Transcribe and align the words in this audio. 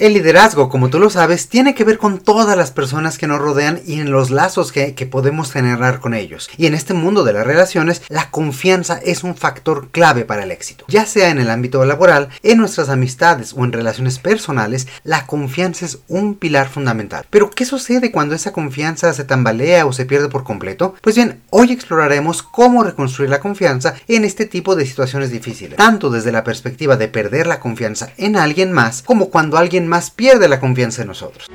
El 0.00 0.14
liderazgo, 0.14 0.70
como 0.70 0.88
tú 0.88 0.98
lo 0.98 1.10
sabes, 1.10 1.50
tiene 1.50 1.74
que 1.74 1.84
ver 1.84 1.98
con 1.98 2.20
todas 2.20 2.56
las 2.56 2.70
personas 2.70 3.18
que 3.18 3.26
nos 3.26 3.38
rodean 3.38 3.82
y 3.86 4.00
en 4.00 4.10
los 4.10 4.30
lazos 4.30 4.72
que, 4.72 4.94
podemos 5.10 5.52
generar 5.52 6.00
con 6.00 6.14
ellos. 6.14 6.48
Y 6.56 6.64
en 6.64 6.72
este 6.72 6.94
mundo 6.94 7.22
de 7.22 7.34
las 7.34 7.46
relaciones, 7.46 8.00
la 8.08 8.30
confianza 8.30 8.98
es 9.04 9.24
un 9.24 9.36
factor 9.36 9.90
clave 9.90 10.24
para 10.24 10.44
el 10.44 10.52
éxito. 10.52 10.86
Ya 10.88 11.04
sea 11.04 11.28
en 11.28 11.38
el 11.38 11.50
ámbito 11.50 11.84
laboral, 11.84 12.30
en 12.42 12.56
nuestras 12.56 12.88
amistades 12.88 13.52
o 13.54 13.62
en 13.62 13.72
relaciones 13.72 14.18
personales, 14.18 14.88
la 15.04 15.26
confianza 15.26 15.84
es 15.84 15.98
un 16.08 16.34
pilar 16.34 16.70
fundamental. 16.70 17.26
Pero, 17.28 17.50
¿qué 17.50 17.66
sucede 17.66 18.10
cuando 18.10 18.34
esa 18.34 18.52
confianza 18.52 19.12
se 19.12 19.24
tambalea 19.24 19.84
o 19.84 19.92
se 19.92 20.06
pierde 20.06 20.30
por 20.30 20.44
completo? 20.44 20.94
Pues 21.02 21.16
bien, 21.16 21.42
hoy 21.50 21.72
exploraremos 21.72 22.42
cómo 22.42 22.84
reconstruir 22.84 23.28
la 23.28 23.40
confianza 23.40 23.96
en 24.08 24.24
este 24.24 24.46
tipo 24.46 24.76
de 24.76 24.86
situaciones 24.86 25.30
difíciles, 25.30 25.76
tanto 25.76 26.08
desde 26.08 26.32
la 26.32 26.42
perspectiva 26.42 26.96
de 26.96 27.08
perder 27.08 27.46
la 27.46 27.60
confianza 27.60 28.08
en 28.16 28.36
alguien 28.36 28.72
más, 28.72 29.02
como 29.02 29.28
cuando 29.28 29.58
alguien 29.58 29.89
más 29.90 30.10
pierde 30.10 30.48
la 30.48 30.60
confianza 30.60 31.02
en 31.02 31.08
nosotros. 31.08 31.46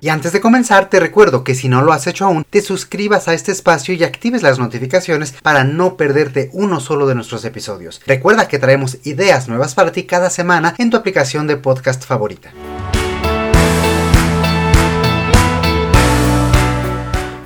Y 0.00 0.08
antes 0.08 0.32
de 0.32 0.40
comenzar, 0.40 0.90
te 0.90 0.98
recuerdo 0.98 1.44
que 1.44 1.54
si 1.54 1.68
no 1.68 1.82
lo 1.82 1.92
has 1.92 2.08
hecho 2.08 2.24
aún, 2.24 2.44
te 2.50 2.60
suscribas 2.60 3.28
a 3.28 3.34
este 3.34 3.52
espacio 3.52 3.94
y 3.94 4.02
actives 4.02 4.42
las 4.42 4.58
notificaciones 4.58 5.32
para 5.42 5.62
no 5.62 5.96
perderte 5.96 6.50
uno 6.52 6.80
solo 6.80 7.06
de 7.06 7.14
nuestros 7.14 7.44
episodios. 7.44 8.00
Recuerda 8.04 8.48
que 8.48 8.58
traemos 8.58 8.98
ideas 9.04 9.48
nuevas 9.48 9.76
para 9.76 9.92
ti 9.92 10.02
cada 10.02 10.28
semana 10.28 10.74
en 10.78 10.90
tu 10.90 10.96
aplicación 10.96 11.46
de 11.46 11.56
podcast 11.56 12.04
favorita. 12.04 12.52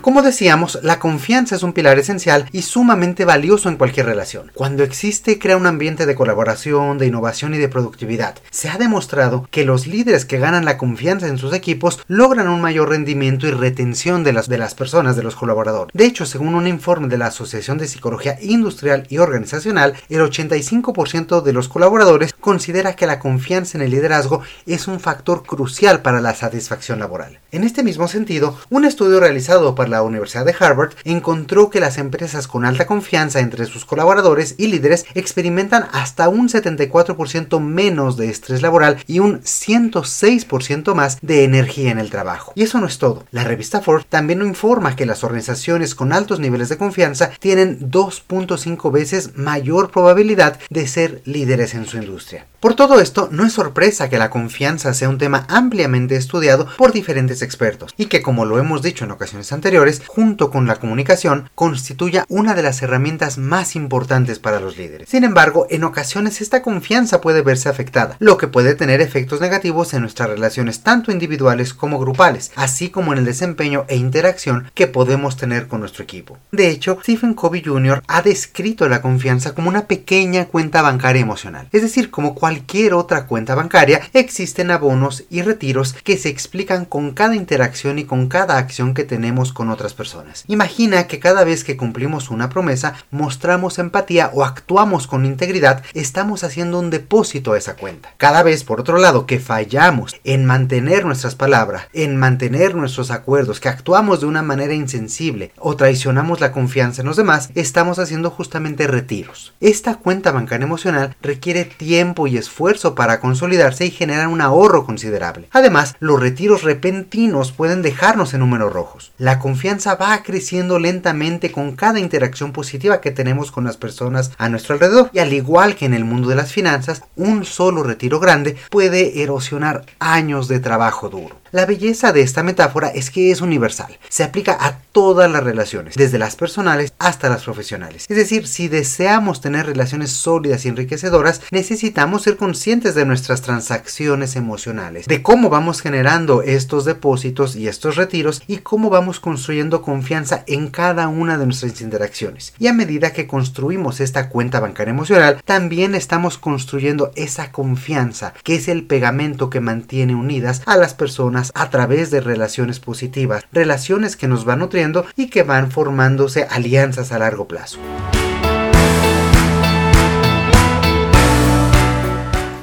Como 0.07 0.23
decíamos, 0.23 0.79
la 0.85 1.01
confianza 1.01 1.57
es 1.57 1.65
un 1.65 1.73
pilar 1.73 1.99
esencial 1.99 2.49
y 2.53 2.63
sumamente 2.63 3.25
valioso 3.25 3.69
en 3.69 3.75
cualquier 3.75 4.07
relación. 4.07 4.53
Cuando 4.55 4.85
existe, 4.85 5.41
crea 5.41 5.57
un 5.57 5.67
ambiente 5.67 6.07
de 6.07 6.15
colaboración, 6.15 6.97
de 6.97 7.09
innovación 7.09 7.55
y 7.55 7.59
de 7.59 7.69
productividad. 7.69 8.37
Se 8.53 8.69
ha 8.69 8.79
demostrado 8.79 9.49
que 9.51 9.65
los 9.65 9.89
líderes 9.89 10.25
que 10.25 10.39
ganan 10.39 10.65
la 10.65 10.79
confianza 10.79 11.27
en 11.27 11.39
sus 11.39 11.53
equipos 11.53 11.99
logran 12.07 12.47
un 12.47 12.61
mayor 12.61 12.91
rendimiento 12.91 13.49
y 13.49 13.51
retención 13.51 14.23
de 14.23 14.33
las, 14.33 14.49
de 14.49 14.59
las 14.59 14.77
personas, 14.77 15.17
de 15.17 15.25
los 15.25 15.35
colaboradores. 15.35 15.93
De 15.93 16.07
hecho, 16.07 16.25
según 16.25 16.55
un 16.55 16.69
informe 16.69 17.09
de 17.09 17.19
la 17.19 17.27
Asociación 17.27 17.77
de 17.77 17.89
Psicología 17.89 18.39
Industrial 18.41 19.09
y 19.11 19.19
Organizacional, 19.19 19.95
el 20.09 20.21
85% 20.21 21.43
de 21.43 21.53
los 21.53 21.69
colaboradores 21.69 22.33
considera 22.33 22.95
que 22.95 23.09
la 23.09 23.19
confianza 23.19 23.77
en 23.77 23.83
el 23.83 23.91
liderazgo 23.91 24.43
es 24.67 24.87
un 24.87 25.01
factor 25.01 25.43
crucial 25.43 26.01
para 26.03 26.21
la 26.21 26.37
satisfacción 26.37 27.01
laboral. 27.01 27.41
En 27.51 27.65
este 27.65 27.83
mismo 27.83 28.07
sentido, 28.07 28.57
un 28.71 28.85
estudio 28.85 29.19
realizado 29.19 29.75
por 29.75 29.89
la 29.89 29.96
la 29.97 30.03
Universidad 30.03 30.45
de 30.45 30.55
Harvard 30.59 30.93
encontró 31.05 31.71
que 31.71 31.81
las 31.81 31.97
empresas 31.97 32.49
con 32.49 32.67
alta 32.67 32.87
confianza 32.87 33.41
entre 33.41 33.65
sus 33.65 33.87
colaboradores 33.87 34.55
y 34.59 34.67
líderes 34.67 35.07
experimentan 35.15 35.87
hasta 35.93 36.29
un 36.29 36.51
74% 36.51 37.61
menos 37.61 38.19
de 38.19 38.29
estrés 38.29 38.61
laboral 38.61 38.99
y 39.07 39.21
un 39.21 39.41
106% 39.41 40.95
más 40.95 41.19
de 41.23 41.45
energía 41.45 41.91
en 41.91 41.99
el 41.99 42.11
trabajo. 42.11 42.53
Y 42.55 42.63
eso 42.63 42.79
no 42.79 42.87
es 42.87 42.99
todo. 42.99 43.25
La 43.31 43.45
revista 43.45 43.81
Forbes 43.81 44.07
también 44.07 44.43
informa 44.43 44.97
que 44.97 45.07
las 45.07 45.25
organizaciones 45.25 45.95
con 45.95 46.13
altos 46.13 46.41
niveles 46.41 46.69
de 46.69 46.77
confianza 46.77 47.31
tienen 47.41 47.91
2.5 47.91 48.93
veces 48.93 49.37
mayor 49.37 49.91
probabilidad 49.91 50.59
de 50.69 50.87
ser 50.87 51.23
líderes 51.25 51.75
en 51.75 51.87
su 51.87 51.97
industria. 51.97 52.47
Por 52.61 52.75
todo 52.75 53.01
esto, 53.01 53.29
no 53.31 53.47
es 53.47 53.53
sorpresa 53.53 54.11
que 54.11 54.19
la 54.19 54.29
confianza 54.29 54.93
sea 54.93 55.09
un 55.09 55.19
tema 55.19 55.47
ampliamente 55.49 56.17
estudiado 56.17 56.67
por 56.77 56.93
diferentes 56.93 57.41
expertos 57.41 57.95
y 57.97 58.07
que, 58.07 58.23
como 58.23 58.45
lo 58.45 58.59
hemos 58.59 58.83
dicho 58.83 59.05
en 59.05 59.13
ocasiones 59.13 59.53
anteriores, 59.53 59.86
junto 60.07 60.51
con 60.51 60.67
la 60.67 60.77
comunicación, 60.77 61.49
constituya 61.55 62.25
una 62.29 62.55
de 62.55 62.63
las 62.63 62.83
herramientas 62.83 63.39
más 63.39 63.77
importantes 63.77 64.39
para 64.39 64.61
los 64.61 64.77
líderes. 64.77 65.09
Sin 65.09 65.25
embargo, 65.25 65.67
en 65.71 65.85
ocasiones 65.85 66.41
esta 66.41 66.63
confianza 66.63 67.21
puede 67.21 67.43
verse 67.43 67.69
afectada, 67.69 68.17
lo 68.19 68.37
que 68.37 68.49
puede 68.49 68.75
tener 68.75 69.01
efectos 69.01 69.41
negativos 69.41 69.95
en 69.95 70.03
nuestras 70.03 70.29
relaciones 70.29 70.81
tanto 70.83 71.13
individuales 71.13 71.75
como 71.75 71.99
grupales, 71.99 72.53
así 72.57 72.91
como 72.91 73.13
en 73.13 73.21
el 73.21 73.25
desempeño 73.25 73.85
e 73.89 73.97
interacción 73.97 74.71
que 74.75 74.87
podemos 74.87 75.37
tener 75.37 75.69
con 75.69 75.81
nuestro 75.81 76.03
equipo. 76.03 76.39
De 76.53 76.69
hecho, 76.69 76.99
Stephen 77.03 77.35
Covey 77.35 77.63
Jr. 77.65 78.03
ha 78.07 78.23
descrito 78.23 78.89
la 78.89 79.03
confianza 79.03 79.55
como 79.55 79.69
una 79.69 79.87
pequeña 79.87 80.47
cuenta 80.47 80.83
bancaria 80.83 81.23
emocional, 81.23 81.69
es 81.73 81.83
decir, 81.83 82.11
como 82.11 82.35
cualquier 82.35 82.95
otra 82.95 83.27
cuenta 83.27 83.55
bancaria, 83.55 84.01
existen 84.13 84.71
abonos 84.71 85.25
y 85.31 85.43
retiros 85.43 85.93
que 85.93 86.17
se 86.17 86.29
explican 86.29 86.85
con 86.85 87.13
cada 87.13 87.35
interacción 87.35 87.99
y 87.99 88.05
con 88.05 88.29
cada 88.29 88.59
acción 88.59 88.95
que 88.95 89.05
tenemos 89.05 89.53
con 89.53 89.71
personas. 89.95 90.45
Imagina 90.49 91.07
que 91.07 91.19
cada 91.19 91.45
vez 91.45 91.65
que 91.65 91.77
cumplimos 91.77 92.31
una 92.31 92.49
promesa, 92.49 92.95
mostramos 93.11 93.79
empatía 93.79 94.31
o 94.33 94.45
actuamos 94.45 95.07
con 95.07 95.25
integridad, 95.25 95.83
estamos 95.95 96.45
haciendo 96.45 96.79
un 96.79 96.91
depósito 96.91 97.53
a 97.53 97.59
esa 97.59 97.77
cuenta. 97.77 98.15
Cada 98.17 98.43
vez, 98.43 98.65
por 98.65 98.81
otro 98.81 98.99
lado, 98.99 99.27
que 99.27 99.39
fallamos 99.39 100.17
en 100.25 100.45
mantener 100.45 101.05
nuestras 101.05 101.35
palabras, 101.35 101.89
en 101.93 102.17
mantener 102.17 102.75
nuestros 102.75 103.11
acuerdos, 103.11 103.61
que 103.61 103.69
actuamos 103.69 104.21
de 104.21 104.27
una 104.27 104.43
manera 104.43 104.75
insensible 104.75 105.53
o 105.59 105.77
traicionamos 105.77 106.41
la 106.41 106.53
confianza 106.53 107.03
en 107.03 107.09
los 107.09 107.17
demás, 107.17 107.51
estamos 107.55 107.99
haciendo 107.99 108.31
justamente 108.31 108.87
retiros. 108.87 109.55
Esta 109.61 109.97
cuenta 109.97 110.33
bancaria 110.33 110.65
emocional 110.65 111.17
requiere 111.23 111.65
tiempo 111.65 112.27
y 112.27 112.37
esfuerzo 112.37 112.95
para 112.95 113.21
consolidarse 113.21 113.87
y 113.87 113.91
generar 113.91 114.29
un 114.29 114.41
ahorro 114.41 114.85
considerable. 114.85 115.49
Además, 115.53 115.97
los 116.01 116.21
retiros 116.21 116.63
repentinos 116.63 117.53
pueden 117.53 117.83
dejarnos 117.83 118.35
en 118.35 118.41
números 118.41 118.73
rojos. 118.73 119.13
La 119.19 119.39
confianza 119.39 119.56
va 119.97 120.23
creciendo 120.23 120.79
lentamente 120.79 121.51
con 121.51 121.77
cada 121.77 121.99
interacción 121.99 122.53
positiva 122.53 123.01
que 123.01 123.11
tenemos 123.11 123.51
con 123.51 123.65
las 123.65 123.77
personas 123.77 124.31
a 124.39 124.49
nuestro 124.49 124.75
alrededor. 124.75 125.11
Y 125.13 125.19
al 125.19 125.33
igual 125.33 125.75
que 125.75 125.87
en 125.87 125.95
el 125.95 126.05
mundo 126.05 126.29
de 126.29 126.37
las 126.37 126.53
finanzas, 126.53 127.03
un 127.17 127.45
solo 127.45 127.83
retiro 127.83 128.21
grande 128.21 128.57
puede 128.71 129.23
erosionar 129.23 129.85
años 129.99 130.49
de 130.49 130.61
trabajo 130.61 131.09
duro. 131.09 131.37
La 131.57 131.65
belleza 131.65 132.13
de 132.13 132.21
esta 132.21 132.43
metáfora 132.43 132.89
es 132.89 133.11
que 133.11 133.31
es 133.31 133.41
universal, 133.41 133.99
se 134.11 134.25
aplica 134.25 134.59
a 134.61 134.77
todas 134.93 135.31
las 135.31 135.43
relaciones, 135.43 135.95
desde 135.95 136.19
las 136.19 136.37
personales 136.37 136.93
hasta 136.99 137.31
las 137.31 137.45
profesionales. 137.45 138.05
Es 138.11 138.17
decir, 138.19 138.47
si 138.47 138.69
deseamos 138.69 139.41
tener 139.41 139.65
relaciones 139.65 140.11
sólidas 140.11 140.67
y 140.67 140.69
enriquecedoras, 140.69 141.41
necesitamos 141.51 142.25
ser 142.25 142.37
conscientes 142.37 142.95
de 142.95 143.07
nuestras 143.07 143.41
transacciones 143.41 144.37
emocionales, 144.37 145.07
de 145.07 145.23
cómo 145.23 145.49
vamos 145.49 145.81
generando 145.81 146.43
estos 146.43 146.85
depósitos 146.85 147.57
y 147.57 147.69
estos 147.69 147.97
retiros 147.97 148.43
y 148.47 148.59
cómo 148.59 148.91
vamos 148.91 149.19
construyendo 149.19 149.81
confianza 149.81 150.45
en 150.47 150.69
cada 150.69 151.09
una 151.09 151.39
de 151.39 151.47
nuestras 151.47 151.81
interacciones. 151.81 152.53
Y 152.59 152.67
a 152.67 152.75
medida 152.75 153.15
que 153.15 153.27
construimos 153.27 154.01
esta 154.01 154.29
cuenta 154.29 154.61
bancaria 154.61 154.93
emocional, 154.93 155.41
también 155.47 155.95
estamos 155.95 156.37
construyendo 156.37 157.13
esa 157.17 157.51
confianza, 157.51 158.35
que 158.43 158.57
es 158.57 158.69
el 158.69 158.85
pegamento 158.85 159.49
que 159.49 159.61
mantiene 159.61 160.15
unidas 160.15 160.61
a 160.67 160.77
las 160.77 160.93
personas 160.93 161.46
a 161.55 161.71
través 161.71 162.11
de 162.11 162.21
relaciones 162.21 162.81
positivas, 162.81 163.45
relaciones 163.53 164.17
que 164.17 164.29
nos 164.29 164.45
van 164.45 164.61
nutriendo 164.61 165.07
y 165.17 165.29
que 165.29 165.43
van 165.43 165.71
formándose 165.71 166.47
alianzas 166.51 167.13
a 167.13 167.19
largo 167.19 167.47
plazo. 167.47 167.79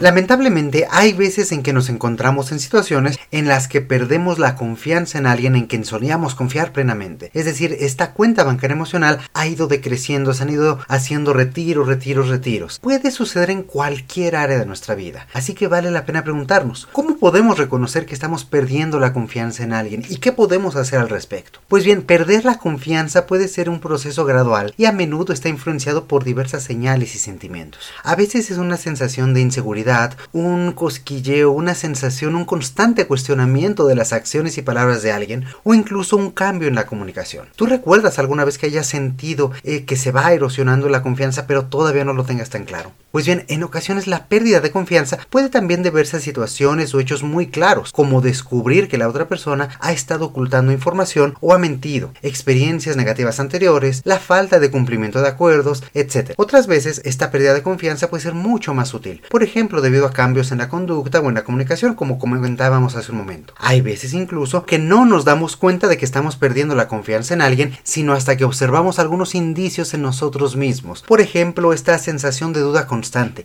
Lamentablemente 0.03 0.85
hay 0.91 1.13
veces 1.13 1.53
en 1.53 1.63
que 1.63 1.71
nos 1.71 1.87
encontramos 1.87 2.51
en 2.51 2.59
situaciones 2.59 3.17
en 3.31 3.47
las 3.47 3.69
que 3.69 3.79
perdemos 3.79 4.37
la 4.37 4.55
confianza 4.55 5.17
en 5.17 5.25
alguien 5.25 5.55
en 5.55 5.65
quien 5.65 5.85
solíamos 5.85 6.35
confiar 6.35 6.73
plenamente. 6.73 7.31
Es 7.33 7.45
decir, 7.45 7.77
esta 7.79 8.11
cuenta 8.11 8.43
bancaria 8.43 8.75
emocional 8.75 9.19
ha 9.33 9.47
ido 9.47 9.67
decreciendo, 9.67 10.33
se 10.33 10.43
han 10.43 10.49
ido 10.49 10.79
haciendo 10.89 11.31
retiros, 11.31 11.87
retiros, 11.87 12.27
retiros. 12.27 12.79
Puede 12.79 13.11
suceder 13.11 13.49
en 13.49 13.63
cualquier 13.63 14.35
área 14.35 14.59
de 14.59 14.65
nuestra 14.65 14.93
vida. 14.93 15.25
Así 15.31 15.53
que 15.53 15.67
vale 15.69 15.89
la 15.89 16.05
pena 16.05 16.25
preguntarnos, 16.25 16.89
¿cómo 16.91 17.15
podemos 17.15 17.57
reconocer 17.57 18.05
que 18.05 18.13
estamos 18.13 18.43
perdiendo 18.43 18.99
la 18.99 19.13
confianza 19.13 19.63
en 19.63 19.71
alguien 19.71 20.03
y 20.09 20.17
qué 20.17 20.33
podemos 20.33 20.75
hacer 20.75 20.99
al 20.99 21.07
respecto? 21.07 21.61
Pues 21.69 21.85
bien, 21.85 22.01
perder 22.01 22.43
la 22.43 22.57
confianza 22.57 23.25
puede 23.25 23.47
ser 23.47 23.69
un 23.69 23.79
proceso 23.79 24.25
gradual 24.25 24.73
y 24.75 24.83
a 24.83 24.91
menudo 24.91 25.31
está 25.31 25.47
influenciado 25.47 26.09
por 26.09 26.25
diversas 26.25 26.63
señales 26.63 27.15
y 27.15 27.19
sentimientos. 27.19 27.91
A 28.03 28.17
veces 28.17 28.51
es 28.51 28.57
una 28.57 28.75
sensación 28.75 29.33
de 29.33 29.39
inseguridad 29.39 29.92
un 30.31 30.71
cosquilleo, 30.71 31.51
una 31.51 31.75
sensación, 31.75 32.35
un 32.35 32.45
constante 32.45 33.05
cuestionamiento 33.07 33.85
de 33.85 33.95
las 33.95 34.13
acciones 34.13 34.57
y 34.57 34.61
palabras 34.61 35.03
de 35.03 35.11
alguien 35.11 35.45
o 35.63 35.73
incluso 35.73 36.17
un 36.17 36.31
cambio 36.31 36.67
en 36.67 36.75
la 36.75 36.85
comunicación. 36.85 37.47
¿Tú 37.55 37.65
recuerdas 37.65 38.19
alguna 38.19 38.45
vez 38.45 38.57
que 38.57 38.65
hayas 38.65 38.87
sentido 38.87 39.51
eh, 39.63 39.85
que 39.85 39.95
se 39.95 40.11
va 40.11 40.33
erosionando 40.33 40.89
la 40.89 41.03
confianza 41.03 41.47
pero 41.47 41.65
todavía 41.65 42.05
no 42.05 42.13
lo 42.13 42.23
tengas 42.23 42.49
tan 42.49 42.65
claro? 42.65 42.91
Pues 43.11 43.27
bien, 43.27 43.45
en 43.47 43.61
ocasiones 43.61 44.07
la 44.07 44.25
pérdida 44.25 44.59
de 44.59 44.71
confianza 44.71 45.19
puede 45.29 45.49
también 45.49 45.83
deberse 45.83 46.17
a 46.17 46.19
situaciones 46.19 46.95
o 46.95 46.99
hechos 46.99 47.21
muy 47.21 47.47
claros, 47.47 47.91
como 47.91 48.21
descubrir 48.21 48.87
que 48.87 48.97
la 48.97 49.07
otra 49.07 49.27
persona 49.27 49.69
ha 49.79 49.91
estado 49.91 50.25
ocultando 50.25 50.71
información 50.71 51.35
o 51.39 51.53
ha 51.53 51.59
mentido, 51.59 52.11
experiencias 52.23 52.97
negativas 52.97 53.39
anteriores, 53.39 54.01
la 54.03 54.17
falta 54.17 54.59
de 54.59 54.71
cumplimiento 54.71 55.21
de 55.21 55.27
acuerdos, 55.27 55.83
etc. 55.93 56.33
Otras 56.37 56.65
veces 56.65 57.01
esta 57.05 57.29
pérdida 57.29 57.53
de 57.53 57.61
confianza 57.61 58.09
puede 58.09 58.23
ser 58.23 58.33
mucho 58.33 58.73
más 58.73 58.89
sutil, 58.89 59.21
por 59.29 59.43
ejemplo 59.43 59.82
debido 59.83 60.07
a 60.07 60.13
cambios 60.13 60.51
en 60.51 60.57
la 60.57 60.69
conducta 60.69 61.19
o 61.19 61.29
en 61.29 61.35
la 61.35 61.43
comunicación, 61.43 61.93
como 61.93 62.17
comentábamos 62.17 62.95
hace 62.95 63.11
un 63.11 63.19
momento. 63.19 63.53
Hay 63.57 63.81
veces 63.81 64.13
incluso 64.13 64.65
que 64.65 64.79
no 64.79 65.05
nos 65.05 65.23
damos 65.23 65.55
cuenta 65.55 65.87
de 65.87 65.97
que 65.97 66.05
estamos 66.05 66.35
perdiendo 66.35 66.73
la 66.73 66.87
confianza 66.87 67.35
en 67.35 67.41
alguien, 67.41 67.77
sino 67.83 68.13
hasta 68.13 68.37
que 68.37 68.45
observamos 68.45 68.97
algunos 68.97 69.35
indicios 69.35 69.93
en 69.93 70.01
nosotros 70.01 70.55
mismos. 70.55 71.03
Por 71.03 71.21
ejemplo, 71.21 71.73
esta 71.73 71.99
sensación 71.99 72.53
de 72.53 72.61
duda 72.61 72.87
con 72.87 73.03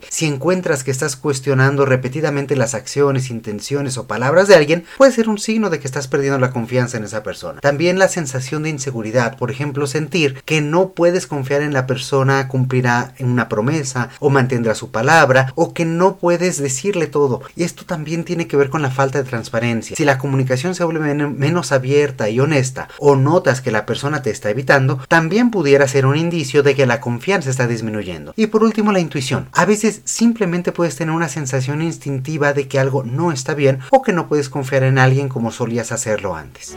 si 0.09 0.25
encuentras 0.25 0.83
que 0.83 0.91
estás 0.91 1.17
cuestionando 1.17 1.85
repetidamente 1.85 2.55
las 2.55 2.73
acciones, 2.73 3.29
intenciones 3.29 3.97
o 3.97 4.07
palabras 4.07 4.47
de 4.47 4.55
alguien, 4.55 4.85
puede 4.97 5.11
ser 5.11 5.27
un 5.27 5.37
signo 5.37 5.69
de 5.69 5.79
que 5.79 5.87
estás 5.87 6.07
perdiendo 6.07 6.39
la 6.39 6.51
confianza 6.51 6.97
en 6.97 7.03
esa 7.03 7.23
persona. 7.23 7.59
También 7.59 7.99
la 7.99 8.07
sensación 8.07 8.63
de 8.63 8.69
inseguridad, 8.69 9.37
por 9.37 9.51
ejemplo, 9.51 9.85
sentir 9.85 10.41
que 10.45 10.61
no 10.61 10.91
puedes 10.91 11.27
confiar 11.27 11.61
en 11.61 11.73
la 11.73 11.87
persona, 11.87 12.47
cumplirá 12.47 13.13
una 13.19 13.49
promesa 13.49 14.09
o 14.19 14.29
mantendrá 14.29 14.75
su 14.75 14.91
palabra 14.91 15.51
o 15.55 15.73
que 15.73 15.85
no 15.85 16.15
puedes 16.15 16.28
decirle 16.37 17.07
todo. 17.07 17.41
Y 17.55 17.63
esto 17.63 17.85
también 17.85 18.23
tiene 18.23 18.47
que 18.47 18.57
ver 18.57 18.69
con 18.69 18.81
la 18.81 18.91
falta 18.91 19.21
de 19.21 19.29
transparencia. 19.29 19.95
Si 19.95 20.05
la 20.05 20.17
comunicación 20.17 20.75
se 20.75 20.83
vuelve 20.83 21.13
menos 21.13 21.71
abierta 21.71 22.29
y 22.29 22.39
honesta 22.39 22.89
o 22.99 23.15
notas 23.15 23.61
que 23.61 23.71
la 23.71 23.85
persona 23.85 24.21
te 24.21 24.29
está 24.29 24.49
evitando, 24.49 24.99
también 25.07 25.51
pudiera 25.51 25.87
ser 25.87 26.05
un 26.05 26.17
indicio 26.17 26.63
de 26.63 26.75
que 26.75 26.85
la 26.85 26.99
confianza 26.99 27.49
está 27.49 27.67
disminuyendo. 27.67 28.33
Y 28.35 28.47
por 28.47 28.63
último, 28.63 28.91
la 28.91 28.99
intuición. 28.99 29.49
A 29.53 29.65
veces 29.65 30.01
simplemente 30.05 30.71
puedes 30.71 30.95
tener 30.95 31.13
una 31.13 31.29
sensación 31.29 31.81
instintiva 31.81 32.53
de 32.53 32.67
que 32.67 32.79
algo 32.79 33.03
no 33.03 33.31
está 33.31 33.53
bien 33.53 33.79
o 33.91 34.01
que 34.01 34.13
no 34.13 34.27
puedes 34.27 34.49
confiar 34.49 34.83
en 34.83 34.97
alguien 34.97 35.29
como 35.29 35.51
solías 35.51 35.91
hacerlo 35.91 36.35
antes. 36.35 36.75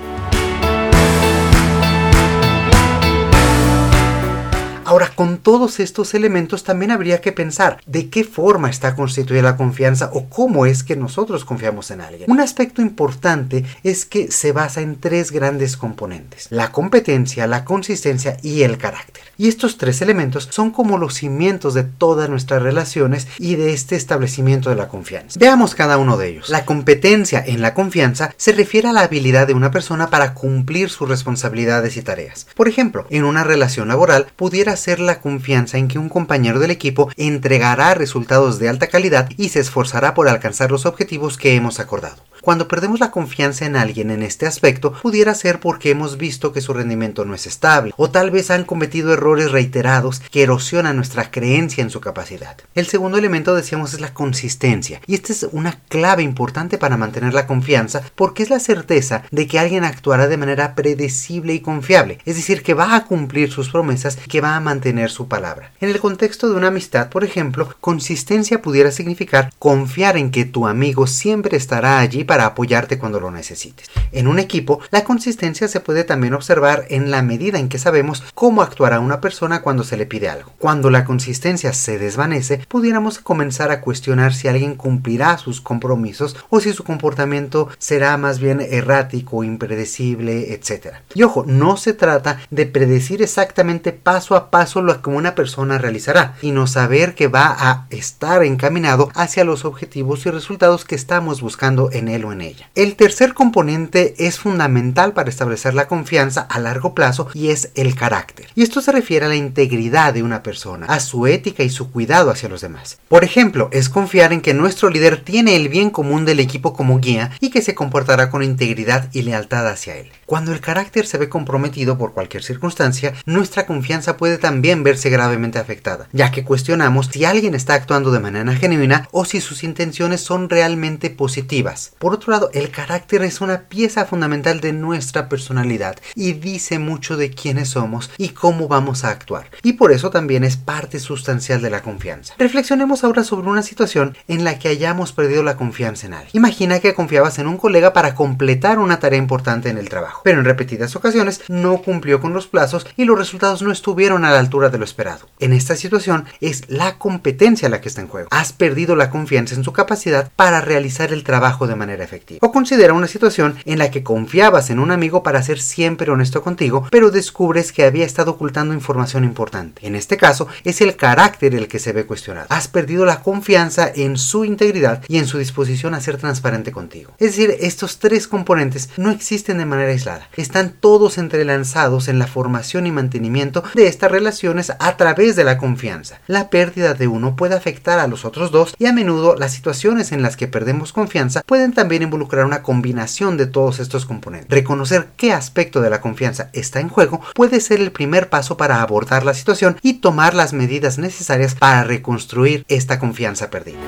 Ahora, 4.92 5.10
con 5.14 5.38
todos 5.38 5.80
estos 5.80 6.12
elementos 6.12 6.64
también 6.64 6.90
habría 6.90 7.22
que 7.22 7.32
pensar 7.32 7.80
de 7.86 8.10
qué 8.10 8.24
forma 8.24 8.68
está 8.68 8.94
constituida 8.94 9.40
la 9.40 9.56
confianza 9.56 10.10
o 10.12 10.28
cómo 10.28 10.66
es 10.66 10.82
que 10.84 10.96
nosotros 10.96 11.46
confiamos 11.46 11.90
en 11.90 12.02
alguien. 12.02 12.30
Un 12.30 12.40
aspecto 12.40 12.82
importante 12.82 13.64
es 13.84 14.04
que 14.04 14.30
se 14.30 14.52
basa 14.52 14.82
en 14.82 15.00
tres 15.00 15.30
grandes 15.32 15.78
componentes, 15.78 16.48
la 16.50 16.72
competencia, 16.72 17.46
la 17.46 17.64
consistencia 17.64 18.36
y 18.42 18.64
el 18.64 18.76
carácter. 18.76 19.22
Y 19.38 19.48
estos 19.48 19.78
tres 19.78 20.02
elementos 20.02 20.48
son 20.50 20.70
como 20.70 20.98
los 20.98 21.14
cimientos 21.14 21.72
de 21.72 21.84
todas 21.84 22.28
nuestras 22.28 22.62
relaciones 22.62 23.28
y 23.38 23.56
de 23.56 23.72
este 23.72 23.96
establecimiento 23.96 24.68
de 24.68 24.76
la 24.76 24.88
confianza. 24.88 25.40
Veamos 25.40 25.74
cada 25.74 25.96
uno 25.96 26.18
de 26.18 26.28
ellos. 26.28 26.50
La 26.50 26.66
competencia 26.66 27.42
en 27.46 27.62
la 27.62 27.72
confianza 27.72 28.34
se 28.36 28.52
refiere 28.52 28.88
a 28.88 28.92
la 28.92 29.00
habilidad 29.00 29.46
de 29.46 29.54
una 29.54 29.70
persona 29.70 30.10
para 30.10 30.34
cumplir 30.34 30.90
sus 30.90 31.08
responsabilidades 31.08 31.96
y 31.96 32.02
tareas. 32.02 32.46
Por 32.54 32.68
ejemplo, 32.68 33.06
en 33.08 33.24
una 33.24 33.42
relación 33.42 33.88
laboral 33.88 34.26
pudiera 34.36 34.76
ser 34.82 35.00
la 35.00 35.20
confianza 35.20 35.78
en 35.78 35.88
que 35.88 35.98
un 35.98 36.08
compañero 36.08 36.58
del 36.58 36.70
equipo 36.70 37.10
entregará 37.16 37.94
resultados 37.94 38.58
de 38.58 38.68
alta 38.68 38.88
calidad 38.88 39.30
y 39.36 39.48
se 39.48 39.60
esforzará 39.60 40.14
por 40.14 40.28
alcanzar 40.28 40.70
los 40.70 40.86
objetivos 40.86 41.38
que 41.38 41.54
hemos 41.54 41.80
acordado. 41.80 42.31
Cuando 42.42 42.66
perdemos 42.66 42.98
la 42.98 43.12
confianza 43.12 43.66
en 43.66 43.76
alguien 43.76 44.10
en 44.10 44.24
este 44.24 44.46
aspecto, 44.46 44.94
pudiera 45.00 45.32
ser 45.32 45.60
porque 45.60 45.90
hemos 45.90 46.18
visto 46.18 46.52
que 46.52 46.60
su 46.60 46.72
rendimiento 46.72 47.24
no 47.24 47.36
es 47.36 47.46
estable, 47.46 47.94
o 47.96 48.10
tal 48.10 48.32
vez 48.32 48.50
han 48.50 48.64
cometido 48.64 49.12
errores 49.12 49.52
reiterados 49.52 50.18
que 50.18 50.42
erosionan 50.42 50.96
nuestra 50.96 51.30
creencia 51.30 51.82
en 51.82 51.90
su 51.90 52.00
capacidad. 52.00 52.56
El 52.74 52.88
segundo 52.88 53.16
elemento, 53.16 53.54
decíamos, 53.54 53.94
es 53.94 54.00
la 54.00 54.12
consistencia, 54.12 55.00
y 55.06 55.14
esta 55.14 55.32
es 55.32 55.46
una 55.52 55.78
clave 55.88 56.24
importante 56.24 56.78
para 56.78 56.96
mantener 56.96 57.32
la 57.32 57.46
confianza 57.46 58.02
porque 58.16 58.42
es 58.42 58.50
la 58.50 58.58
certeza 58.58 59.22
de 59.30 59.46
que 59.46 59.60
alguien 59.60 59.84
actuará 59.84 60.26
de 60.26 60.36
manera 60.36 60.74
predecible 60.74 61.54
y 61.54 61.60
confiable, 61.60 62.18
es 62.24 62.34
decir, 62.34 62.64
que 62.64 62.74
va 62.74 62.96
a 62.96 63.04
cumplir 63.04 63.52
sus 63.52 63.70
promesas 63.70 64.18
y 64.26 64.28
que 64.28 64.40
va 64.40 64.56
a 64.56 64.60
mantener 64.60 65.12
su 65.12 65.28
palabra. 65.28 65.70
En 65.80 65.90
el 65.90 66.00
contexto 66.00 66.48
de 66.48 66.56
una 66.56 66.68
amistad, 66.68 67.08
por 67.08 67.22
ejemplo, 67.22 67.72
consistencia 67.80 68.60
pudiera 68.60 68.90
significar 68.90 69.52
confiar 69.60 70.16
en 70.16 70.32
que 70.32 70.44
tu 70.44 70.66
amigo 70.66 71.06
siempre 71.06 71.56
estará 71.56 72.00
allí 72.00 72.24
apoyarte 72.40 72.98
cuando 72.98 73.20
lo 73.20 73.30
necesites. 73.30 73.90
En 74.12 74.26
un 74.26 74.38
equipo, 74.38 74.80
la 74.90 75.04
consistencia 75.04 75.68
se 75.68 75.80
puede 75.80 76.04
también 76.04 76.34
observar 76.34 76.86
en 76.88 77.10
la 77.10 77.22
medida 77.22 77.58
en 77.58 77.68
que 77.68 77.78
sabemos 77.78 78.22
cómo 78.34 78.62
actuará 78.62 79.00
una 79.00 79.20
persona 79.20 79.62
cuando 79.62 79.84
se 79.84 79.96
le 79.96 80.06
pide 80.06 80.28
algo. 80.28 80.52
Cuando 80.58 80.90
la 80.90 81.04
consistencia 81.04 81.72
se 81.72 81.98
desvanece, 81.98 82.64
pudiéramos 82.68 83.18
comenzar 83.18 83.70
a 83.70 83.80
cuestionar 83.80 84.34
si 84.34 84.48
alguien 84.48 84.74
cumplirá 84.74 85.38
sus 85.38 85.60
compromisos 85.60 86.36
o 86.50 86.60
si 86.60 86.72
su 86.72 86.84
comportamiento 86.84 87.68
será 87.78 88.16
más 88.16 88.38
bien 88.38 88.60
errático, 88.60 89.44
impredecible, 89.44 90.52
etc. 90.52 90.96
Y 91.14 91.22
ojo, 91.22 91.44
no 91.46 91.76
se 91.76 91.92
trata 91.92 92.38
de 92.50 92.66
predecir 92.66 93.22
exactamente 93.22 93.92
paso 93.92 94.36
a 94.36 94.50
paso 94.50 94.82
lo 94.82 95.00
que 95.02 95.10
una 95.10 95.34
persona 95.34 95.78
realizará, 95.78 96.36
sino 96.40 96.66
saber 96.66 97.14
que 97.14 97.28
va 97.28 97.56
a 97.58 97.86
estar 97.90 98.44
encaminado 98.44 99.10
hacia 99.14 99.44
los 99.44 99.64
objetivos 99.64 100.26
y 100.26 100.30
resultados 100.30 100.84
que 100.84 100.94
estamos 100.94 101.40
buscando 101.40 101.90
en 101.92 102.08
en 102.30 102.42
ella. 102.42 102.70
El 102.76 102.94
tercer 102.94 103.34
componente 103.34 104.14
es 104.18 104.38
fundamental 104.38 105.14
para 105.14 105.30
establecer 105.30 105.74
la 105.74 105.88
confianza 105.88 106.42
a 106.42 106.60
largo 106.60 106.94
plazo 106.94 107.28
y 107.34 107.48
es 107.48 107.72
el 107.74 107.96
carácter. 107.96 108.46
Y 108.54 108.62
esto 108.62 108.80
se 108.80 108.92
refiere 108.92 109.26
a 109.26 109.28
la 109.28 109.34
integridad 109.34 110.14
de 110.14 110.22
una 110.22 110.42
persona, 110.42 110.86
a 110.86 111.00
su 111.00 111.26
ética 111.26 111.64
y 111.64 111.70
su 111.70 111.90
cuidado 111.90 112.30
hacia 112.30 112.48
los 112.48 112.60
demás. 112.60 112.98
Por 113.08 113.24
ejemplo, 113.24 113.68
es 113.72 113.88
confiar 113.88 114.32
en 114.32 114.42
que 114.42 114.54
nuestro 114.54 114.90
líder 114.90 115.24
tiene 115.24 115.56
el 115.56 115.68
bien 115.68 115.90
común 115.90 116.24
del 116.24 116.38
equipo 116.38 116.74
como 116.74 117.00
guía 117.00 117.32
y 117.40 117.50
que 117.50 117.62
se 117.62 117.74
comportará 117.74 118.30
con 118.30 118.42
integridad 118.42 119.08
y 119.12 119.22
lealtad 119.22 119.66
hacia 119.66 119.96
él. 119.96 120.12
Cuando 120.26 120.52
el 120.52 120.60
carácter 120.60 121.06
se 121.06 121.18
ve 121.18 121.28
comprometido 121.28 121.98
por 121.98 122.12
cualquier 122.12 122.42
circunstancia, 122.42 123.14
nuestra 123.26 123.66
confianza 123.66 124.16
puede 124.16 124.38
también 124.38 124.82
verse 124.82 125.10
gravemente 125.10 125.58
afectada, 125.58 126.08
ya 126.12 126.30
que 126.30 126.44
cuestionamos 126.44 127.06
si 127.06 127.24
alguien 127.24 127.54
está 127.54 127.74
actuando 127.74 128.12
de 128.12 128.20
manera 128.20 128.54
genuina 128.54 129.08
o 129.12 129.24
si 129.24 129.40
sus 129.40 129.64
intenciones 129.64 130.20
son 130.20 130.48
realmente 130.48 131.10
positivas. 131.10 131.92
Por 131.98 132.11
otro 132.12 132.32
lado, 132.32 132.50
el 132.52 132.70
carácter 132.70 133.22
es 133.22 133.40
una 133.40 133.62
pieza 133.68 134.04
fundamental 134.04 134.60
de 134.60 134.72
nuestra 134.72 135.28
personalidad 135.28 135.96
y 136.14 136.32
dice 136.32 136.78
mucho 136.78 137.16
de 137.16 137.30
quiénes 137.30 137.70
somos 137.70 138.10
y 138.18 138.30
cómo 138.30 138.68
vamos 138.68 139.04
a 139.04 139.10
actuar. 139.10 139.50
Y 139.62 139.74
por 139.74 139.92
eso 139.92 140.10
también 140.10 140.44
es 140.44 140.56
parte 140.56 140.98
sustancial 140.98 141.62
de 141.62 141.70
la 141.70 141.82
confianza. 141.82 142.34
Reflexionemos 142.38 143.04
ahora 143.04 143.24
sobre 143.24 143.48
una 143.48 143.62
situación 143.62 144.16
en 144.28 144.44
la 144.44 144.58
que 144.58 144.68
hayamos 144.68 145.12
perdido 145.12 145.42
la 145.42 145.56
confianza 145.56 146.06
en 146.06 146.14
alguien. 146.14 146.30
Imagina 146.34 146.80
que 146.80 146.94
confiabas 146.94 147.38
en 147.38 147.46
un 147.46 147.56
colega 147.56 147.92
para 147.92 148.14
completar 148.14 148.78
una 148.78 148.98
tarea 149.00 149.18
importante 149.18 149.68
en 149.68 149.78
el 149.78 149.88
trabajo, 149.88 150.22
pero 150.24 150.38
en 150.38 150.44
repetidas 150.44 150.96
ocasiones 150.96 151.42
no 151.48 151.82
cumplió 151.82 152.20
con 152.20 152.32
los 152.32 152.46
plazos 152.46 152.86
y 152.96 153.04
los 153.04 153.18
resultados 153.18 153.62
no 153.62 153.72
estuvieron 153.72 154.24
a 154.24 154.30
la 154.30 154.38
altura 154.38 154.68
de 154.68 154.78
lo 154.78 154.84
esperado. 154.84 155.28
En 155.38 155.52
esta 155.52 155.76
situación 155.76 156.26
es 156.40 156.68
la 156.68 156.98
competencia 156.98 157.68
la 157.68 157.80
que 157.80 157.88
está 157.88 158.00
en 158.00 158.08
juego. 158.08 158.28
Has 158.30 158.52
perdido 158.52 158.96
la 158.96 159.10
confianza 159.10 159.54
en 159.54 159.64
su 159.64 159.72
capacidad 159.72 160.30
para 160.36 160.60
realizar 160.60 161.12
el 161.12 161.24
trabajo 161.24 161.66
de 161.66 161.76
manera 161.76 162.01
efectiva. 162.04 162.38
O 162.42 162.52
considera 162.52 162.92
una 162.92 163.06
situación 163.06 163.56
en 163.64 163.78
la 163.78 163.90
que 163.90 164.02
confiabas 164.02 164.70
en 164.70 164.78
un 164.78 164.90
amigo 164.90 165.22
para 165.22 165.42
ser 165.42 165.60
siempre 165.60 166.10
honesto 166.10 166.42
contigo, 166.42 166.86
pero 166.90 167.10
descubres 167.10 167.72
que 167.72 167.84
había 167.84 168.04
estado 168.04 168.32
ocultando 168.32 168.74
información 168.74 169.24
importante. 169.24 169.86
En 169.86 169.94
este 169.94 170.16
caso, 170.16 170.48
es 170.64 170.80
el 170.80 170.96
carácter 170.96 171.54
el 171.54 171.68
que 171.68 171.78
se 171.78 171.92
ve 171.92 172.06
cuestionado. 172.06 172.46
Has 172.50 172.68
perdido 172.68 173.04
la 173.04 173.22
confianza 173.22 173.90
en 173.94 174.16
su 174.16 174.44
integridad 174.44 175.02
y 175.08 175.18
en 175.18 175.26
su 175.26 175.38
disposición 175.38 175.94
a 175.94 176.00
ser 176.00 176.16
transparente 176.16 176.72
contigo. 176.72 177.12
Es 177.18 177.36
decir, 177.36 177.56
estos 177.60 177.98
tres 177.98 178.28
componentes 178.28 178.90
no 178.96 179.10
existen 179.10 179.58
de 179.58 179.66
manera 179.66 179.90
aislada. 179.90 180.28
Están 180.36 180.74
todos 180.78 181.18
entrelazados 181.18 182.08
en 182.08 182.18
la 182.18 182.26
formación 182.26 182.86
y 182.86 182.92
mantenimiento 182.92 183.62
de 183.74 183.86
estas 183.86 184.10
relaciones 184.10 184.72
a 184.78 184.96
través 184.96 185.36
de 185.36 185.44
la 185.44 185.58
confianza. 185.58 186.20
La 186.26 186.50
pérdida 186.50 186.94
de 186.94 187.08
uno 187.08 187.36
puede 187.36 187.54
afectar 187.54 187.98
a 187.98 188.06
los 188.06 188.24
otros 188.24 188.50
dos 188.50 188.74
y 188.78 188.86
a 188.86 188.92
menudo 188.92 189.36
las 189.36 189.52
situaciones 189.52 190.12
en 190.12 190.22
las 190.22 190.36
que 190.36 190.48
perdemos 190.48 190.92
confianza 190.92 191.42
pueden 191.44 191.72
también 191.72 191.91
involucrar 192.00 192.46
una 192.46 192.62
combinación 192.62 193.36
de 193.36 193.44
todos 193.46 193.80
estos 193.80 194.06
componentes. 194.06 194.48
Reconocer 194.48 195.08
qué 195.18 195.34
aspecto 195.34 195.82
de 195.82 195.90
la 195.90 196.00
confianza 196.00 196.48
está 196.54 196.80
en 196.80 196.88
juego 196.88 197.20
puede 197.34 197.60
ser 197.60 197.80
el 197.80 197.92
primer 197.92 198.30
paso 198.30 198.56
para 198.56 198.80
abordar 198.80 199.26
la 199.26 199.34
situación 199.34 199.76
y 199.82 199.94
tomar 199.94 200.32
las 200.32 200.54
medidas 200.54 200.96
necesarias 200.96 201.54
para 201.54 201.84
reconstruir 201.84 202.64
esta 202.68 202.98
confianza 202.98 203.50
perdida. 203.50 203.78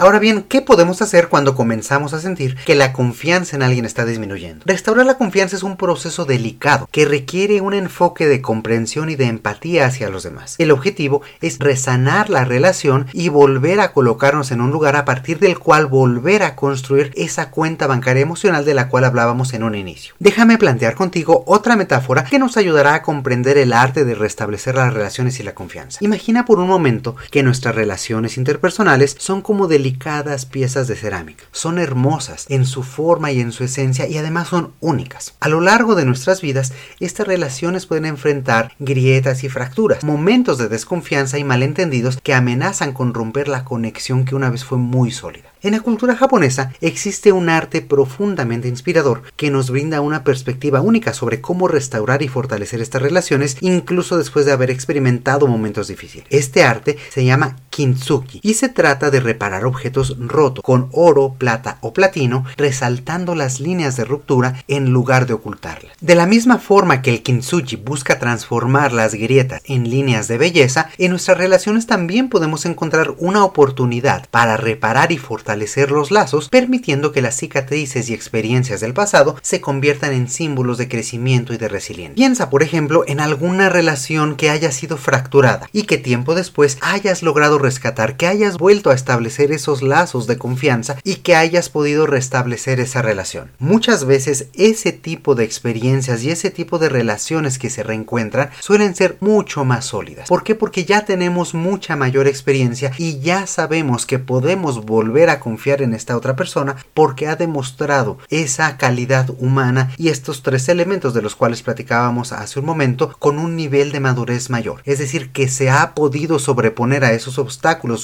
Ahora 0.00 0.18
bien, 0.18 0.44
¿qué 0.44 0.62
podemos 0.62 1.02
hacer 1.02 1.28
cuando 1.28 1.54
comenzamos 1.54 2.14
a 2.14 2.20
sentir 2.20 2.56
que 2.64 2.74
la 2.74 2.94
confianza 2.94 3.54
en 3.54 3.62
alguien 3.62 3.84
está 3.84 4.06
disminuyendo? 4.06 4.62
Restaurar 4.64 5.04
la 5.04 5.18
confianza 5.18 5.56
es 5.56 5.62
un 5.62 5.76
proceso 5.76 6.24
delicado 6.24 6.88
que 6.90 7.04
requiere 7.04 7.60
un 7.60 7.74
enfoque 7.74 8.26
de 8.26 8.40
comprensión 8.40 9.10
y 9.10 9.16
de 9.16 9.26
empatía 9.26 9.84
hacia 9.84 10.08
los 10.08 10.22
demás. 10.22 10.54
El 10.56 10.70
objetivo 10.70 11.20
es 11.42 11.58
resanar 11.58 12.30
la 12.30 12.46
relación 12.46 13.08
y 13.12 13.28
volver 13.28 13.78
a 13.80 13.92
colocarnos 13.92 14.52
en 14.52 14.62
un 14.62 14.70
lugar 14.70 14.96
a 14.96 15.04
partir 15.04 15.38
del 15.38 15.58
cual 15.58 15.84
volver 15.84 16.44
a 16.44 16.56
construir 16.56 17.12
esa 17.14 17.50
cuenta 17.50 17.86
bancaria 17.86 18.22
emocional 18.22 18.64
de 18.64 18.72
la 18.72 18.88
cual 18.88 19.04
hablábamos 19.04 19.52
en 19.52 19.64
un 19.64 19.74
inicio. 19.74 20.14
Déjame 20.18 20.56
plantear 20.56 20.94
contigo 20.94 21.44
otra 21.46 21.76
metáfora 21.76 22.24
que 22.24 22.38
nos 22.38 22.56
ayudará 22.56 22.94
a 22.94 23.02
comprender 23.02 23.58
el 23.58 23.74
arte 23.74 24.06
de 24.06 24.14
restablecer 24.14 24.76
las 24.76 24.94
relaciones 24.94 25.38
y 25.40 25.42
la 25.42 25.54
confianza. 25.54 25.98
Imagina 26.00 26.46
por 26.46 26.58
un 26.58 26.68
momento 26.68 27.16
que 27.30 27.42
nuestras 27.42 27.74
relaciones 27.74 28.38
interpersonales 28.38 29.14
son 29.18 29.42
como 29.42 29.68
delicadas 29.90 30.46
piezas 30.46 30.86
de 30.86 30.94
cerámica. 30.94 31.44
Son 31.50 31.78
hermosas 31.78 32.46
en 32.48 32.64
su 32.64 32.84
forma 32.84 33.32
y 33.32 33.40
en 33.40 33.50
su 33.50 33.64
esencia 33.64 34.06
y 34.06 34.16
además 34.18 34.48
son 34.48 34.72
únicas. 34.80 35.34
A 35.40 35.48
lo 35.48 35.60
largo 35.60 35.96
de 35.96 36.04
nuestras 36.04 36.40
vidas, 36.40 36.72
estas 37.00 37.26
relaciones 37.26 37.86
pueden 37.86 38.06
enfrentar 38.06 38.72
grietas 38.78 39.42
y 39.42 39.48
fracturas, 39.48 40.04
momentos 40.04 40.58
de 40.58 40.68
desconfianza 40.68 41.38
y 41.38 41.44
malentendidos 41.44 42.18
que 42.22 42.34
amenazan 42.34 42.92
con 42.92 43.14
romper 43.14 43.48
la 43.48 43.64
conexión 43.64 44.24
que 44.24 44.36
una 44.36 44.50
vez 44.50 44.64
fue 44.64 44.78
muy 44.78 45.10
sólida. 45.10 45.50
En 45.62 45.72
la 45.72 45.80
cultura 45.80 46.16
japonesa 46.16 46.72
existe 46.80 47.32
un 47.32 47.50
arte 47.50 47.82
profundamente 47.82 48.68
inspirador 48.68 49.22
que 49.36 49.50
nos 49.50 49.70
brinda 49.70 50.00
una 50.00 50.24
perspectiva 50.24 50.80
única 50.80 51.12
sobre 51.12 51.42
cómo 51.42 51.68
restaurar 51.68 52.22
y 52.22 52.28
fortalecer 52.28 52.80
estas 52.80 53.02
relaciones 53.02 53.58
incluso 53.60 54.16
después 54.16 54.46
de 54.46 54.52
haber 54.52 54.70
experimentado 54.70 55.46
momentos 55.48 55.88
difíciles. 55.88 56.26
Este 56.30 56.62
arte 56.62 56.96
se 57.10 57.26
llama 57.26 57.56
kintsugi 57.80 58.40
y 58.42 58.54
se 58.54 58.68
trata 58.68 59.10
de 59.10 59.20
reparar 59.20 59.64
objetos 59.64 60.14
rotos 60.18 60.62
con 60.62 60.90
oro, 60.92 61.36
plata 61.38 61.78
o 61.80 61.94
platino, 61.94 62.44
resaltando 62.58 63.34
las 63.34 63.58
líneas 63.58 63.96
de 63.96 64.04
ruptura 64.04 64.62
en 64.68 64.90
lugar 64.90 65.26
de 65.26 65.32
ocultarlas. 65.32 65.92
De 66.02 66.14
la 66.14 66.26
misma 66.26 66.58
forma 66.58 67.00
que 67.00 67.10
el 67.10 67.22
kintsugi 67.22 67.76
busca 67.76 68.18
transformar 68.18 68.92
las 68.92 69.14
grietas 69.14 69.62
en 69.64 69.88
líneas 69.88 70.28
de 70.28 70.36
belleza, 70.36 70.90
en 70.98 71.12
nuestras 71.12 71.38
relaciones 71.38 71.86
también 71.86 72.28
podemos 72.28 72.66
encontrar 72.66 73.14
una 73.16 73.44
oportunidad 73.44 74.28
para 74.30 74.58
reparar 74.58 75.10
y 75.10 75.16
fortalecer 75.16 75.90
los 75.90 76.10
lazos, 76.10 76.50
permitiendo 76.50 77.12
que 77.12 77.22
las 77.22 77.36
cicatrices 77.36 78.10
y 78.10 78.14
experiencias 78.14 78.80
del 78.80 78.92
pasado 78.92 79.36
se 79.40 79.62
conviertan 79.62 80.12
en 80.12 80.28
símbolos 80.28 80.76
de 80.76 80.88
crecimiento 80.88 81.54
y 81.54 81.56
de 81.56 81.68
resiliencia. 81.68 82.14
Piensa, 82.14 82.50
por 82.50 82.62
ejemplo, 82.62 83.04
en 83.06 83.20
alguna 83.20 83.70
relación 83.70 84.36
que 84.36 84.50
haya 84.50 84.70
sido 84.70 84.98
fracturada 84.98 85.66
y 85.72 85.84
que 85.84 85.96
tiempo 85.96 86.34
después 86.34 86.76
hayas 86.82 87.22
logrado 87.22 87.58
rescatar, 87.70 88.16
que 88.16 88.26
hayas 88.26 88.58
vuelto 88.58 88.90
a 88.90 88.94
establecer 88.94 89.52
esos 89.52 89.80
lazos 89.80 90.26
de 90.26 90.38
confianza 90.38 90.96
y 91.04 91.16
que 91.16 91.36
hayas 91.36 91.68
podido 91.68 92.04
restablecer 92.04 92.80
esa 92.80 93.00
relación. 93.00 93.52
Muchas 93.60 94.06
veces 94.06 94.48
ese 94.54 94.90
tipo 94.90 95.36
de 95.36 95.44
experiencias 95.44 96.24
y 96.24 96.32
ese 96.32 96.50
tipo 96.50 96.80
de 96.80 96.88
relaciones 96.88 97.60
que 97.60 97.70
se 97.70 97.84
reencuentran 97.84 98.50
suelen 98.58 98.96
ser 98.96 99.18
mucho 99.20 99.64
más 99.64 99.84
sólidas. 99.84 100.28
¿Por 100.28 100.42
qué? 100.42 100.56
Porque 100.56 100.84
ya 100.84 101.04
tenemos 101.04 101.54
mucha 101.54 101.94
mayor 101.94 102.26
experiencia 102.26 102.90
y 102.98 103.20
ya 103.20 103.46
sabemos 103.46 104.04
que 104.04 104.18
podemos 104.18 104.84
volver 104.84 105.30
a 105.30 105.38
confiar 105.38 105.80
en 105.80 105.94
esta 105.94 106.16
otra 106.16 106.34
persona 106.34 106.74
porque 106.92 107.28
ha 107.28 107.36
demostrado 107.36 108.18
esa 108.30 108.78
calidad 108.78 109.30
humana 109.38 109.92
y 109.96 110.08
estos 110.08 110.42
tres 110.42 110.68
elementos 110.68 111.14
de 111.14 111.22
los 111.22 111.36
cuales 111.36 111.62
platicábamos 111.62 112.32
hace 112.32 112.58
un 112.58 112.66
momento 112.66 113.14
con 113.20 113.38
un 113.38 113.54
nivel 113.54 113.92
de 113.92 114.00
madurez 114.00 114.50
mayor. 114.50 114.82
Es 114.84 114.98
decir, 114.98 115.30
que 115.30 115.46
se 115.46 115.70
ha 115.70 115.94
podido 115.94 116.40
sobreponer 116.40 117.04
a 117.04 117.12
esos 117.12 117.38
obstáculos 117.38 117.49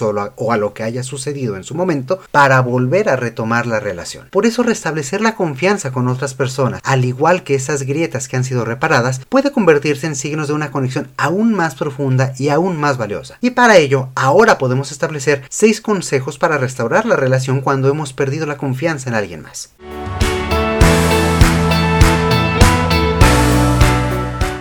o, 0.02 0.32
o 0.36 0.52
a 0.52 0.56
lo 0.56 0.74
que 0.74 0.82
haya 0.82 1.02
sucedido 1.02 1.56
en 1.56 1.64
su 1.64 1.74
momento 1.74 2.20
para 2.30 2.60
volver 2.60 3.08
a 3.08 3.16
retomar 3.16 3.66
la 3.66 3.80
relación. 3.80 4.28
Por 4.30 4.46
eso 4.46 4.62
restablecer 4.62 5.20
la 5.20 5.36
confianza 5.36 5.92
con 5.92 6.08
otras 6.08 6.34
personas, 6.34 6.80
al 6.84 7.04
igual 7.04 7.42
que 7.42 7.54
esas 7.54 7.82
grietas 7.82 8.28
que 8.28 8.36
han 8.36 8.44
sido 8.44 8.64
reparadas, 8.64 9.20
puede 9.28 9.52
convertirse 9.52 10.06
en 10.06 10.16
signos 10.16 10.48
de 10.48 10.54
una 10.54 10.70
conexión 10.70 11.08
aún 11.16 11.54
más 11.54 11.74
profunda 11.74 12.32
y 12.38 12.48
aún 12.48 12.78
más 12.78 12.96
valiosa. 12.96 13.38
Y 13.40 13.50
para 13.50 13.76
ello, 13.76 14.08
ahora 14.14 14.58
podemos 14.58 14.92
establecer 14.92 15.42
seis 15.48 15.80
consejos 15.80 16.38
para 16.38 16.58
restaurar 16.58 17.06
la 17.06 17.16
relación 17.16 17.60
cuando 17.60 17.88
hemos 17.88 18.12
perdido 18.12 18.46
la 18.46 18.56
confianza 18.56 19.08
en 19.08 19.16
alguien 19.16 19.42
más. 19.42 19.70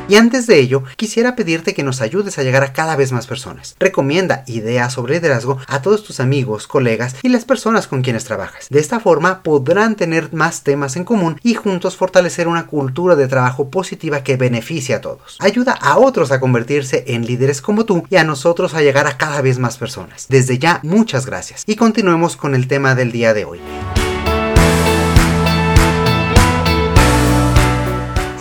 Y 0.07 0.17
antes 0.17 0.45
de 0.45 0.59
ello, 0.59 0.83
quisiera 0.97 1.35
pedirte 1.35 1.74
que 1.74 1.81
nos 1.81 2.00
ayudes 2.00 2.38
a 2.38 2.43
llegar 2.43 2.63
a 2.63 2.74
cada 2.74 2.95
vez 2.95 3.12
más 3.12 3.25
personas. 3.25 3.75
Recomienda 3.79 4.43
ideas 4.45 4.93
sobre 4.93 5.15
liderazgo 5.15 5.57
a 5.67 5.81
todos 5.81 6.03
tus 6.03 6.19
amigos, 6.19 6.67
colegas 6.67 7.15
y 7.24 7.29
las 7.29 7.43
personas 7.43 7.88
con 7.88 8.03
quienes 8.03 8.24
trabajas. 8.24 8.67
De 8.69 8.79
esta 8.79 9.00
forma 9.00 9.41
podrán 9.41 9.95
tener 9.95 10.31
más 10.31 10.62
temas 10.62 10.95
en 10.95 11.05
común 11.05 11.39
y 11.41 11.55
juntos 11.55 11.97
fortalecer 11.97 12.47
una 12.47 12.67
cultura 12.67 13.15
de 13.15 13.27
trabajo 13.27 13.71
positiva 13.71 14.24
que 14.24 14.38
beneficie 14.38 14.93
a 14.93 15.01
todos. 15.01 15.38
Ayuda 15.39 15.74
a 15.74 15.97
otros 15.97 16.31
a 16.31 16.39
convertirse 16.39 17.03
en 17.07 17.25
líderes 17.25 17.62
como 17.62 17.85
tú 17.85 18.05
y 18.09 18.17
a 18.17 18.24
nosotros 18.24 18.75
a 18.75 18.81
llegar 18.81 19.07
a 19.07 19.17
cada 19.17 19.41
vez 19.41 19.57
más 19.57 19.77
personas. 19.77 20.27
Desde 20.29 20.59
ya, 20.59 20.81
muchas 20.83 21.25
gracias. 21.25 21.63
Y 21.65 21.77
continuemos 21.77 22.38
con 22.38 22.53
el 22.53 22.67
tema 22.67 22.93
del 22.93 23.12
día 23.12 23.33
de 23.33 23.45
hoy. 23.45 23.59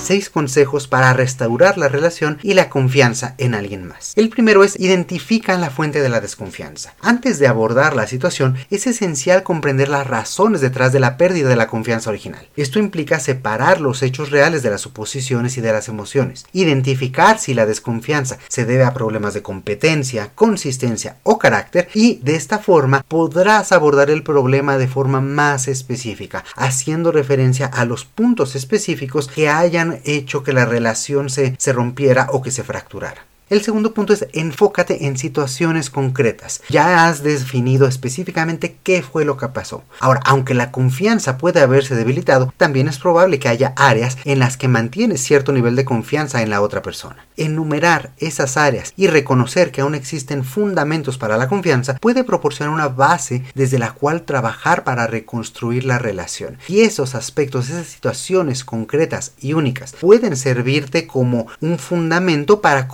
Seis 0.04 0.30
consejos 0.30 0.86
para 0.86 1.12
restaurar 1.12 1.78
la 1.78 1.88
relación 1.88 2.38
y 2.42 2.54
la 2.54 2.68
confianza 2.68 3.34
en 3.38 3.54
alguien 3.54 3.86
más. 3.86 4.12
El 4.16 4.28
primero 4.28 4.64
es 4.64 4.78
identifica 4.78 5.58
la 5.58 5.70
fuente 5.70 6.00
de 6.00 6.08
la 6.08 6.20
desconfianza. 6.20 6.94
Antes 7.00 7.38
de 7.38 7.48
abordar 7.48 7.96
la 7.96 8.06
situación, 8.06 8.56
es 8.70 8.86
esencial 8.86 9.42
comprender 9.42 9.88
las 9.88 10.06
razones 10.06 10.60
detrás 10.60 10.92
de 10.92 11.00
la 11.00 11.16
pérdida 11.16 11.48
de 11.48 11.56
la 11.56 11.66
confianza 11.66 12.10
original. 12.10 12.46
Esto 12.56 12.78
implica 12.78 13.20
separar 13.20 13.80
los 13.80 14.02
hechos 14.02 14.30
reales 14.30 14.62
de 14.62 14.70
las 14.70 14.82
suposiciones 14.82 15.56
y 15.56 15.60
de 15.60 15.72
las 15.72 15.88
emociones, 15.88 16.46
identificar 16.52 17.38
si 17.38 17.54
la 17.54 17.66
desconfianza 17.66 18.38
se 18.48 18.64
debe 18.64 18.84
a 18.84 18.94
problemas 18.94 19.34
de 19.34 19.42
competencia, 19.42 20.30
consistencia 20.34 21.16
o 21.22 21.38
carácter 21.38 21.88
y 21.94 22.16
de 22.22 22.36
esta 22.36 22.58
forma 22.58 23.04
podrás 23.06 23.72
abordar 23.72 24.10
el 24.10 24.22
problema 24.22 24.78
de 24.78 24.88
forma 24.88 25.20
más 25.20 25.68
específica, 25.68 26.44
haciendo 26.56 27.12
referencia 27.12 27.66
a 27.66 27.84
los 27.84 28.04
puntos 28.04 28.54
específicos 28.54 29.28
que 29.28 29.48
hayan 29.48 29.93
hecho 30.04 30.42
que 30.42 30.52
la 30.52 30.66
relación 30.66 31.30
se, 31.30 31.54
se 31.58 31.72
rompiera 31.72 32.28
o 32.32 32.42
que 32.42 32.50
se 32.50 32.64
fracturara. 32.64 33.24
El 33.50 33.60
segundo 33.60 33.92
punto 33.92 34.14
es 34.14 34.26
enfócate 34.32 35.06
en 35.06 35.18
situaciones 35.18 35.90
concretas. 35.90 36.62
Ya 36.70 37.06
has 37.06 37.22
definido 37.22 37.86
específicamente 37.86 38.78
qué 38.82 39.02
fue 39.02 39.26
lo 39.26 39.36
que 39.36 39.48
pasó. 39.48 39.84
Ahora, 40.00 40.22
aunque 40.24 40.54
la 40.54 40.72
confianza 40.72 41.36
puede 41.36 41.60
haberse 41.60 41.94
debilitado, 41.94 42.54
también 42.56 42.88
es 42.88 42.98
probable 42.98 43.38
que 43.38 43.50
haya 43.50 43.74
áreas 43.76 44.16
en 44.24 44.38
las 44.38 44.56
que 44.56 44.68
mantienes 44.68 45.22
cierto 45.22 45.52
nivel 45.52 45.76
de 45.76 45.84
confianza 45.84 46.40
en 46.40 46.48
la 46.48 46.62
otra 46.62 46.80
persona. 46.80 47.26
Enumerar 47.36 48.12
esas 48.16 48.56
áreas 48.56 48.94
y 48.96 49.08
reconocer 49.08 49.72
que 49.72 49.82
aún 49.82 49.94
existen 49.94 50.42
fundamentos 50.42 51.18
para 51.18 51.36
la 51.36 51.48
confianza 51.48 51.98
puede 52.00 52.24
proporcionar 52.24 52.72
una 52.72 52.88
base 52.88 53.44
desde 53.54 53.78
la 53.78 53.92
cual 53.92 54.22
trabajar 54.22 54.84
para 54.84 55.06
reconstruir 55.06 55.84
la 55.84 55.98
relación. 55.98 56.56
Y 56.66 56.80
esos 56.80 57.14
aspectos, 57.14 57.68
esas 57.68 57.88
situaciones 57.88 58.64
concretas 58.64 59.32
y 59.38 59.52
únicas 59.52 59.94
pueden 60.00 60.34
servirte 60.34 61.06
como 61.06 61.46
un 61.60 61.78
fundamento 61.78 62.62
para 62.62 62.88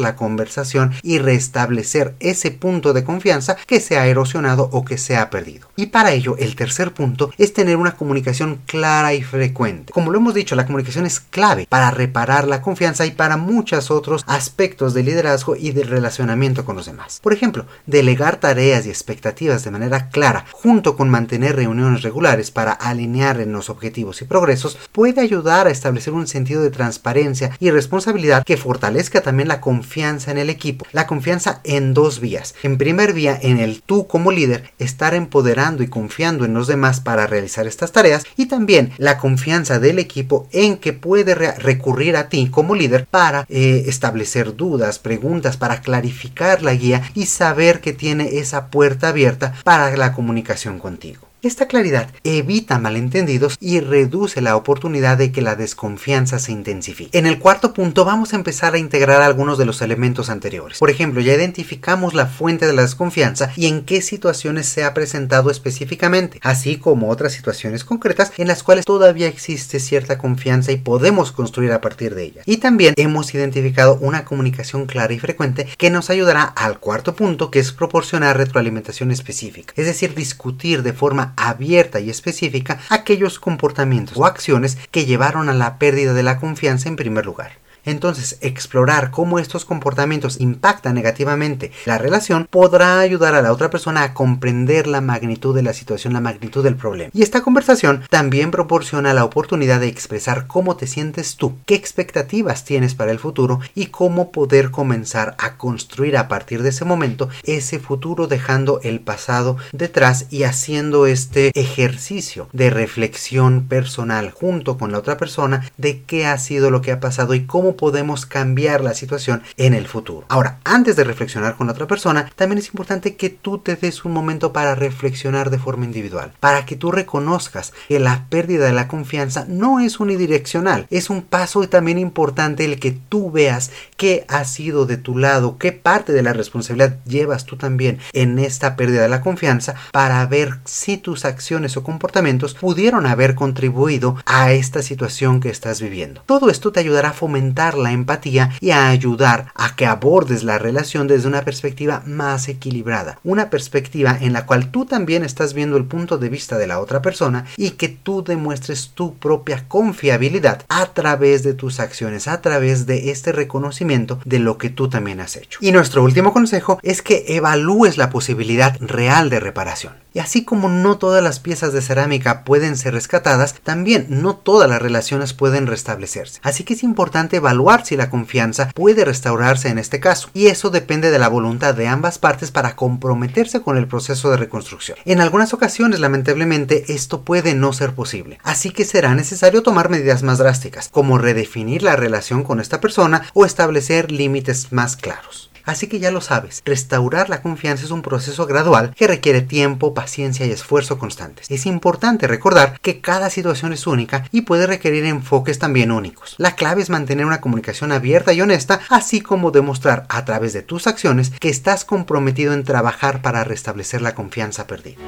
la 0.00 0.16
conversación 0.16 0.92
y 1.02 1.18
restablecer 1.18 2.14
ese 2.20 2.50
punto 2.50 2.92
de 2.92 3.04
confianza 3.04 3.56
que 3.66 3.80
se 3.80 3.98
ha 3.98 4.06
erosionado 4.06 4.68
o 4.72 4.84
que 4.84 4.98
se 4.98 5.16
ha 5.16 5.30
perdido. 5.30 5.68
Y 5.76 5.86
para 5.86 6.12
ello, 6.12 6.36
el 6.38 6.56
tercer 6.56 6.92
punto 6.92 7.30
es 7.38 7.52
tener 7.52 7.76
una 7.76 7.96
comunicación 7.96 8.60
clara 8.66 9.14
y 9.14 9.22
frecuente. 9.22 9.92
Como 9.92 10.10
lo 10.10 10.18
hemos 10.18 10.34
dicho, 10.34 10.54
la 10.54 10.66
comunicación 10.66 11.06
es 11.06 11.20
clave 11.20 11.66
para 11.68 11.90
reparar 11.90 12.46
la 12.46 12.62
confianza 12.62 13.06
y 13.06 13.12
para 13.12 13.36
muchos 13.36 13.90
otros 13.90 14.24
aspectos 14.26 14.94
de 14.94 15.02
liderazgo 15.02 15.56
y 15.56 15.72
de 15.72 15.84
relacionamiento 15.84 16.64
con 16.64 16.76
los 16.76 16.86
demás. 16.86 17.20
Por 17.22 17.32
ejemplo, 17.32 17.66
delegar 17.86 18.36
tareas 18.36 18.86
y 18.86 18.90
expectativas 18.90 19.64
de 19.64 19.70
manera 19.70 20.10
clara, 20.10 20.44
junto 20.52 20.96
con 20.96 21.08
mantener 21.08 21.56
reuniones 21.56 22.02
regulares 22.02 22.50
para 22.50 22.72
alinear 22.72 23.40
en 23.40 23.52
los 23.52 23.70
objetivos 23.70 24.20
y 24.22 24.24
progresos, 24.24 24.78
puede 24.92 25.20
ayudar 25.20 25.66
a 25.66 25.70
establecer 25.70 26.12
un 26.12 26.26
sentido 26.26 26.62
de 26.62 26.70
transparencia 26.70 27.56
y 27.58 27.70
responsabilidad 27.70 28.44
que 28.44 28.56
fortalezca 28.56 29.20
también 29.20 29.48
la 29.48 29.60
confianza 29.62 30.30
en 30.30 30.36
el 30.36 30.50
equipo. 30.50 30.84
La 30.92 31.06
confianza 31.06 31.62
en 31.64 31.94
dos 31.94 32.20
vías. 32.20 32.54
En 32.62 32.76
primer 32.76 33.14
vía, 33.14 33.38
en 33.40 33.58
el 33.58 33.80
tú 33.80 34.06
como 34.06 34.30
líder, 34.30 34.70
estar 34.78 35.14
empoderando 35.14 35.82
y 35.82 35.88
confiando 35.88 36.44
en 36.44 36.52
los 36.52 36.66
demás 36.66 37.00
para 37.00 37.26
realizar 37.26 37.66
estas 37.66 37.92
tareas. 37.92 38.24
Y 38.36 38.46
también 38.46 38.92
la 38.98 39.16
confianza 39.16 39.78
del 39.78 39.98
equipo 39.98 40.46
en 40.52 40.76
que 40.76 40.92
puede 40.92 41.34
recurrir 41.34 42.16
a 42.16 42.28
ti 42.28 42.48
como 42.50 42.74
líder 42.74 43.06
para 43.06 43.46
eh, 43.48 43.84
establecer 43.86 44.54
dudas, 44.54 44.98
preguntas, 44.98 45.56
para 45.56 45.80
clarificar 45.80 46.62
la 46.62 46.74
guía 46.74 47.02
y 47.14 47.24
saber 47.24 47.80
que 47.80 47.94
tiene 47.94 48.38
esa 48.38 48.66
puerta 48.66 49.08
abierta 49.08 49.54
para 49.64 49.96
la 49.96 50.12
comunicación 50.12 50.78
contigo. 50.78 51.31
Esta 51.42 51.66
claridad 51.66 52.08
evita 52.22 52.78
malentendidos 52.78 53.56
y 53.58 53.80
reduce 53.80 54.40
la 54.40 54.54
oportunidad 54.54 55.18
de 55.18 55.32
que 55.32 55.42
la 55.42 55.56
desconfianza 55.56 56.38
se 56.38 56.52
intensifique. 56.52 57.18
En 57.18 57.26
el 57.26 57.40
cuarto 57.40 57.74
punto 57.74 58.04
vamos 58.04 58.32
a 58.32 58.36
empezar 58.36 58.74
a 58.74 58.78
integrar 58.78 59.22
algunos 59.22 59.58
de 59.58 59.64
los 59.64 59.82
elementos 59.82 60.30
anteriores. 60.30 60.78
Por 60.78 60.88
ejemplo, 60.88 61.20
ya 61.20 61.34
identificamos 61.34 62.14
la 62.14 62.26
fuente 62.26 62.68
de 62.68 62.74
la 62.74 62.82
desconfianza 62.82 63.50
y 63.56 63.66
en 63.66 63.84
qué 63.84 64.02
situaciones 64.02 64.66
se 64.66 64.84
ha 64.84 64.94
presentado 64.94 65.50
específicamente, 65.50 66.38
así 66.44 66.76
como 66.76 67.08
otras 67.08 67.32
situaciones 67.32 67.82
concretas 67.82 68.30
en 68.36 68.46
las 68.46 68.62
cuales 68.62 68.84
todavía 68.84 69.26
existe 69.26 69.80
cierta 69.80 70.18
confianza 70.18 70.70
y 70.70 70.76
podemos 70.76 71.32
construir 71.32 71.72
a 71.72 71.80
partir 71.80 72.14
de 72.14 72.22
ella. 72.22 72.42
Y 72.46 72.58
también 72.58 72.94
hemos 72.96 73.34
identificado 73.34 73.98
una 74.00 74.24
comunicación 74.24 74.86
clara 74.86 75.12
y 75.12 75.18
frecuente 75.18 75.66
que 75.76 75.90
nos 75.90 76.08
ayudará 76.08 76.44
al 76.44 76.78
cuarto 76.78 77.16
punto 77.16 77.50
que 77.50 77.58
es 77.58 77.72
proporcionar 77.72 78.36
retroalimentación 78.36 79.10
específica, 79.10 79.74
es 79.76 79.86
decir, 79.86 80.14
discutir 80.14 80.84
de 80.84 80.92
forma 80.92 81.31
abierta 81.36 82.00
y 82.00 82.10
específica 82.10 82.80
aquellos 82.90 83.38
comportamientos 83.38 84.16
o 84.16 84.26
acciones 84.26 84.78
que 84.90 85.06
llevaron 85.06 85.48
a 85.48 85.54
la 85.54 85.78
pérdida 85.78 86.14
de 86.14 86.22
la 86.22 86.38
confianza 86.38 86.88
en 86.88 86.96
primer 86.96 87.26
lugar. 87.26 87.61
Entonces, 87.84 88.38
explorar 88.40 89.10
cómo 89.10 89.38
estos 89.38 89.64
comportamientos 89.64 90.40
impactan 90.40 90.94
negativamente 90.94 91.72
la 91.84 91.98
relación 91.98 92.46
podrá 92.48 93.00
ayudar 93.00 93.34
a 93.34 93.42
la 93.42 93.52
otra 93.52 93.70
persona 93.70 94.02
a 94.02 94.14
comprender 94.14 94.86
la 94.86 95.00
magnitud 95.00 95.54
de 95.54 95.62
la 95.62 95.72
situación, 95.72 96.12
la 96.12 96.20
magnitud 96.20 96.62
del 96.62 96.76
problema. 96.76 97.10
Y 97.14 97.22
esta 97.22 97.42
conversación 97.42 98.02
también 98.10 98.50
proporciona 98.50 99.14
la 99.14 99.24
oportunidad 99.24 99.80
de 99.80 99.88
expresar 99.88 100.46
cómo 100.46 100.76
te 100.76 100.86
sientes 100.86 101.36
tú, 101.36 101.56
qué 101.66 101.74
expectativas 101.74 102.64
tienes 102.64 102.94
para 102.94 103.10
el 103.10 103.18
futuro 103.18 103.60
y 103.74 103.86
cómo 103.86 104.32
poder 104.32 104.70
comenzar 104.70 105.34
a 105.38 105.56
construir 105.56 106.16
a 106.16 106.28
partir 106.28 106.62
de 106.62 106.70
ese 106.70 106.84
momento 106.84 107.28
ese 107.44 107.78
futuro 107.78 108.26
dejando 108.26 108.80
el 108.82 109.00
pasado 109.00 109.56
detrás 109.72 110.26
y 110.30 110.44
haciendo 110.44 111.06
este 111.06 111.50
ejercicio 111.54 112.48
de 112.52 112.70
reflexión 112.70 113.66
personal 113.66 114.30
junto 114.30 114.78
con 114.78 114.92
la 114.92 114.98
otra 114.98 115.16
persona 115.16 115.70
de 115.76 116.02
qué 116.02 116.26
ha 116.26 116.38
sido 116.38 116.70
lo 116.70 116.82
que 116.82 116.92
ha 116.92 117.00
pasado 117.00 117.34
y 117.34 117.46
cómo 117.46 117.71
podemos 117.76 118.26
cambiar 118.26 118.82
la 118.82 118.94
situación 118.94 119.42
en 119.56 119.74
el 119.74 119.86
futuro. 119.86 120.26
Ahora, 120.28 120.58
antes 120.64 120.96
de 120.96 121.04
reflexionar 121.04 121.56
con 121.56 121.68
otra 121.68 121.86
persona, 121.86 122.30
también 122.36 122.58
es 122.58 122.68
importante 122.68 123.16
que 123.16 123.30
tú 123.30 123.58
te 123.58 123.76
des 123.76 124.04
un 124.04 124.12
momento 124.12 124.52
para 124.52 124.74
reflexionar 124.74 125.50
de 125.50 125.58
forma 125.58 125.84
individual, 125.84 126.32
para 126.40 126.66
que 126.66 126.76
tú 126.76 126.90
reconozcas 126.92 127.72
que 127.88 127.98
la 127.98 128.26
pérdida 128.28 128.66
de 128.66 128.72
la 128.72 128.88
confianza 128.88 129.46
no 129.48 129.80
es 129.80 130.00
unidireccional, 130.00 130.86
es 130.90 131.10
un 131.10 131.22
paso 131.22 131.68
también 131.68 131.98
importante 131.98 132.64
el 132.64 132.78
que 132.78 132.92
tú 132.92 133.30
veas 133.30 133.70
qué 133.96 134.24
ha 134.28 134.44
sido 134.44 134.86
de 134.86 134.96
tu 134.96 135.16
lado, 135.16 135.58
qué 135.58 135.72
parte 135.72 136.12
de 136.12 136.22
la 136.22 136.32
responsabilidad 136.32 136.98
llevas 137.04 137.44
tú 137.44 137.56
también 137.56 137.98
en 138.12 138.38
esta 138.38 138.76
pérdida 138.76 139.02
de 139.02 139.08
la 139.08 139.20
confianza 139.20 139.74
para 139.92 140.24
ver 140.26 140.58
si 140.64 140.96
tus 140.96 141.24
acciones 141.24 141.76
o 141.76 141.82
comportamientos 141.82 142.54
pudieron 142.54 143.06
haber 143.06 143.34
contribuido 143.34 144.16
a 144.26 144.52
esta 144.52 144.82
situación 144.82 145.40
que 145.40 145.50
estás 145.50 145.80
viviendo. 145.80 146.22
Todo 146.26 146.50
esto 146.50 146.72
te 146.72 146.80
ayudará 146.80 147.10
a 147.10 147.14
fomentar 147.14 147.61
la 147.70 147.92
empatía 147.92 148.50
y 148.60 148.70
a 148.70 148.88
ayudar 148.88 149.52
a 149.54 149.76
que 149.76 149.86
abordes 149.86 150.42
la 150.42 150.58
relación 150.58 151.06
desde 151.06 151.28
una 151.28 151.44
perspectiva 151.44 152.02
más 152.06 152.48
equilibrada, 152.48 153.18
una 153.24 153.50
perspectiva 153.50 154.16
en 154.20 154.32
la 154.32 154.46
cual 154.46 154.70
tú 154.70 154.84
también 154.84 155.24
estás 155.24 155.54
viendo 155.54 155.76
el 155.76 155.84
punto 155.84 156.18
de 156.18 156.28
vista 156.28 156.58
de 156.58 156.66
la 156.66 156.80
otra 156.80 157.02
persona 157.02 157.46
y 157.56 157.70
que 157.70 157.88
tú 157.88 158.22
demuestres 158.22 158.90
tu 158.94 159.14
propia 159.14 159.64
confiabilidad 159.68 160.64
a 160.68 160.86
través 160.86 161.42
de 161.42 161.54
tus 161.54 161.80
acciones, 161.80 162.28
a 162.28 162.40
través 162.40 162.86
de 162.86 163.10
este 163.10 163.32
reconocimiento 163.32 164.18
de 164.24 164.38
lo 164.38 164.58
que 164.58 164.70
tú 164.70 164.88
también 164.88 165.20
has 165.20 165.36
hecho. 165.36 165.58
Y 165.62 165.72
nuestro 165.72 166.02
último 166.02 166.32
consejo 166.32 166.78
es 166.82 167.02
que 167.02 167.24
evalúes 167.28 167.96
la 167.96 168.10
posibilidad 168.10 168.76
real 168.80 169.30
de 169.30 169.40
reparación. 169.40 170.02
Y 170.14 170.18
así 170.18 170.44
como 170.44 170.68
no 170.68 170.98
todas 170.98 171.22
las 171.22 171.40
piezas 171.40 171.72
de 171.72 171.80
cerámica 171.80 172.44
pueden 172.44 172.76
ser 172.76 172.92
rescatadas, 172.92 173.54
también 173.62 174.06
no 174.10 174.36
todas 174.36 174.68
las 174.68 174.82
relaciones 174.82 175.32
pueden 175.32 175.66
restablecerse. 175.66 176.38
Así 176.42 176.64
que 176.64 176.74
es 176.74 176.82
importante 176.82 177.36
evaluar 177.36 177.51
si 177.84 177.96
la 177.96 178.10
confianza 178.10 178.70
puede 178.74 179.04
restaurarse 179.04 179.68
en 179.68 179.78
este 179.78 180.00
caso. 180.00 180.28
Y 180.34 180.46
eso 180.46 180.70
depende 180.70 181.10
de 181.10 181.18
la 181.18 181.28
voluntad 181.28 181.74
de 181.74 181.86
ambas 181.86 182.18
partes 182.18 182.50
para 182.50 182.76
comprometerse 182.76 183.62
con 183.62 183.76
el 183.76 183.86
proceso 183.86 184.30
de 184.30 184.36
reconstrucción. 184.36 184.98
En 185.04 185.20
algunas 185.20 185.54
ocasiones, 185.54 186.00
lamentablemente, 186.00 186.92
esto 186.92 187.22
puede 187.22 187.54
no 187.54 187.72
ser 187.72 187.94
posible. 187.94 188.38
Así 188.42 188.70
que 188.70 188.84
será 188.84 189.14
necesario 189.14 189.62
tomar 189.62 189.88
medidas 189.90 190.22
más 190.22 190.38
drásticas, 190.38 190.88
como 190.88 191.18
redefinir 191.18 191.82
la 191.82 191.96
relación 191.96 192.42
con 192.42 192.60
esta 192.60 192.80
persona 192.80 193.22
o 193.34 193.44
establecer 193.44 194.10
límites 194.10 194.72
más 194.72 194.96
claros. 194.96 195.51
Así 195.64 195.86
que 195.86 195.98
ya 195.98 196.10
lo 196.10 196.20
sabes, 196.20 196.62
restaurar 196.64 197.28
la 197.28 197.42
confianza 197.42 197.84
es 197.84 197.90
un 197.90 198.02
proceso 198.02 198.46
gradual 198.46 198.94
que 198.96 199.06
requiere 199.06 199.42
tiempo, 199.42 199.94
paciencia 199.94 200.46
y 200.46 200.50
esfuerzo 200.50 200.98
constantes. 200.98 201.50
Es 201.50 201.66
importante 201.66 202.26
recordar 202.26 202.78
que 202.80 203.00
cada 203.00 203.30
situación 203.30 203.72
es 203.72 203.86
única 203.86 204.24
y 204.32 204.42
puede 204.42 204.66
requerir 204.66 205.04
enfoques 205.04 205.58
también 205.58 205.92
únicos. 205.92 206.34
La 206.38 206.54
clave 206.56 206.82
es 206.82 206.90
mantener 206.90 207.26
una 207.26 207.40
comunicación 207.40 207.92
abierta 207.92 208.32
y 208.32 208.40
honesta, 208.40 208.80
así 208.88 209.20
como 209.20 209.50
demostrar 209.50 210.06
a 210.08 210.24
través 210.24 210.52
de 210.52 210.62
tus 210.62 210.86
acciones 210.86 211.30
que 211.30 211.48
estás 211.48 211.84
comprometido 211.84 212.52
en 212.52 212.64
trabajar 212.64 213.22
para 213.22 213.44
restablecer 213.44 214.02
la 214.02 214.14
confianza 214.14 214.66
perdida. 214.66 214.98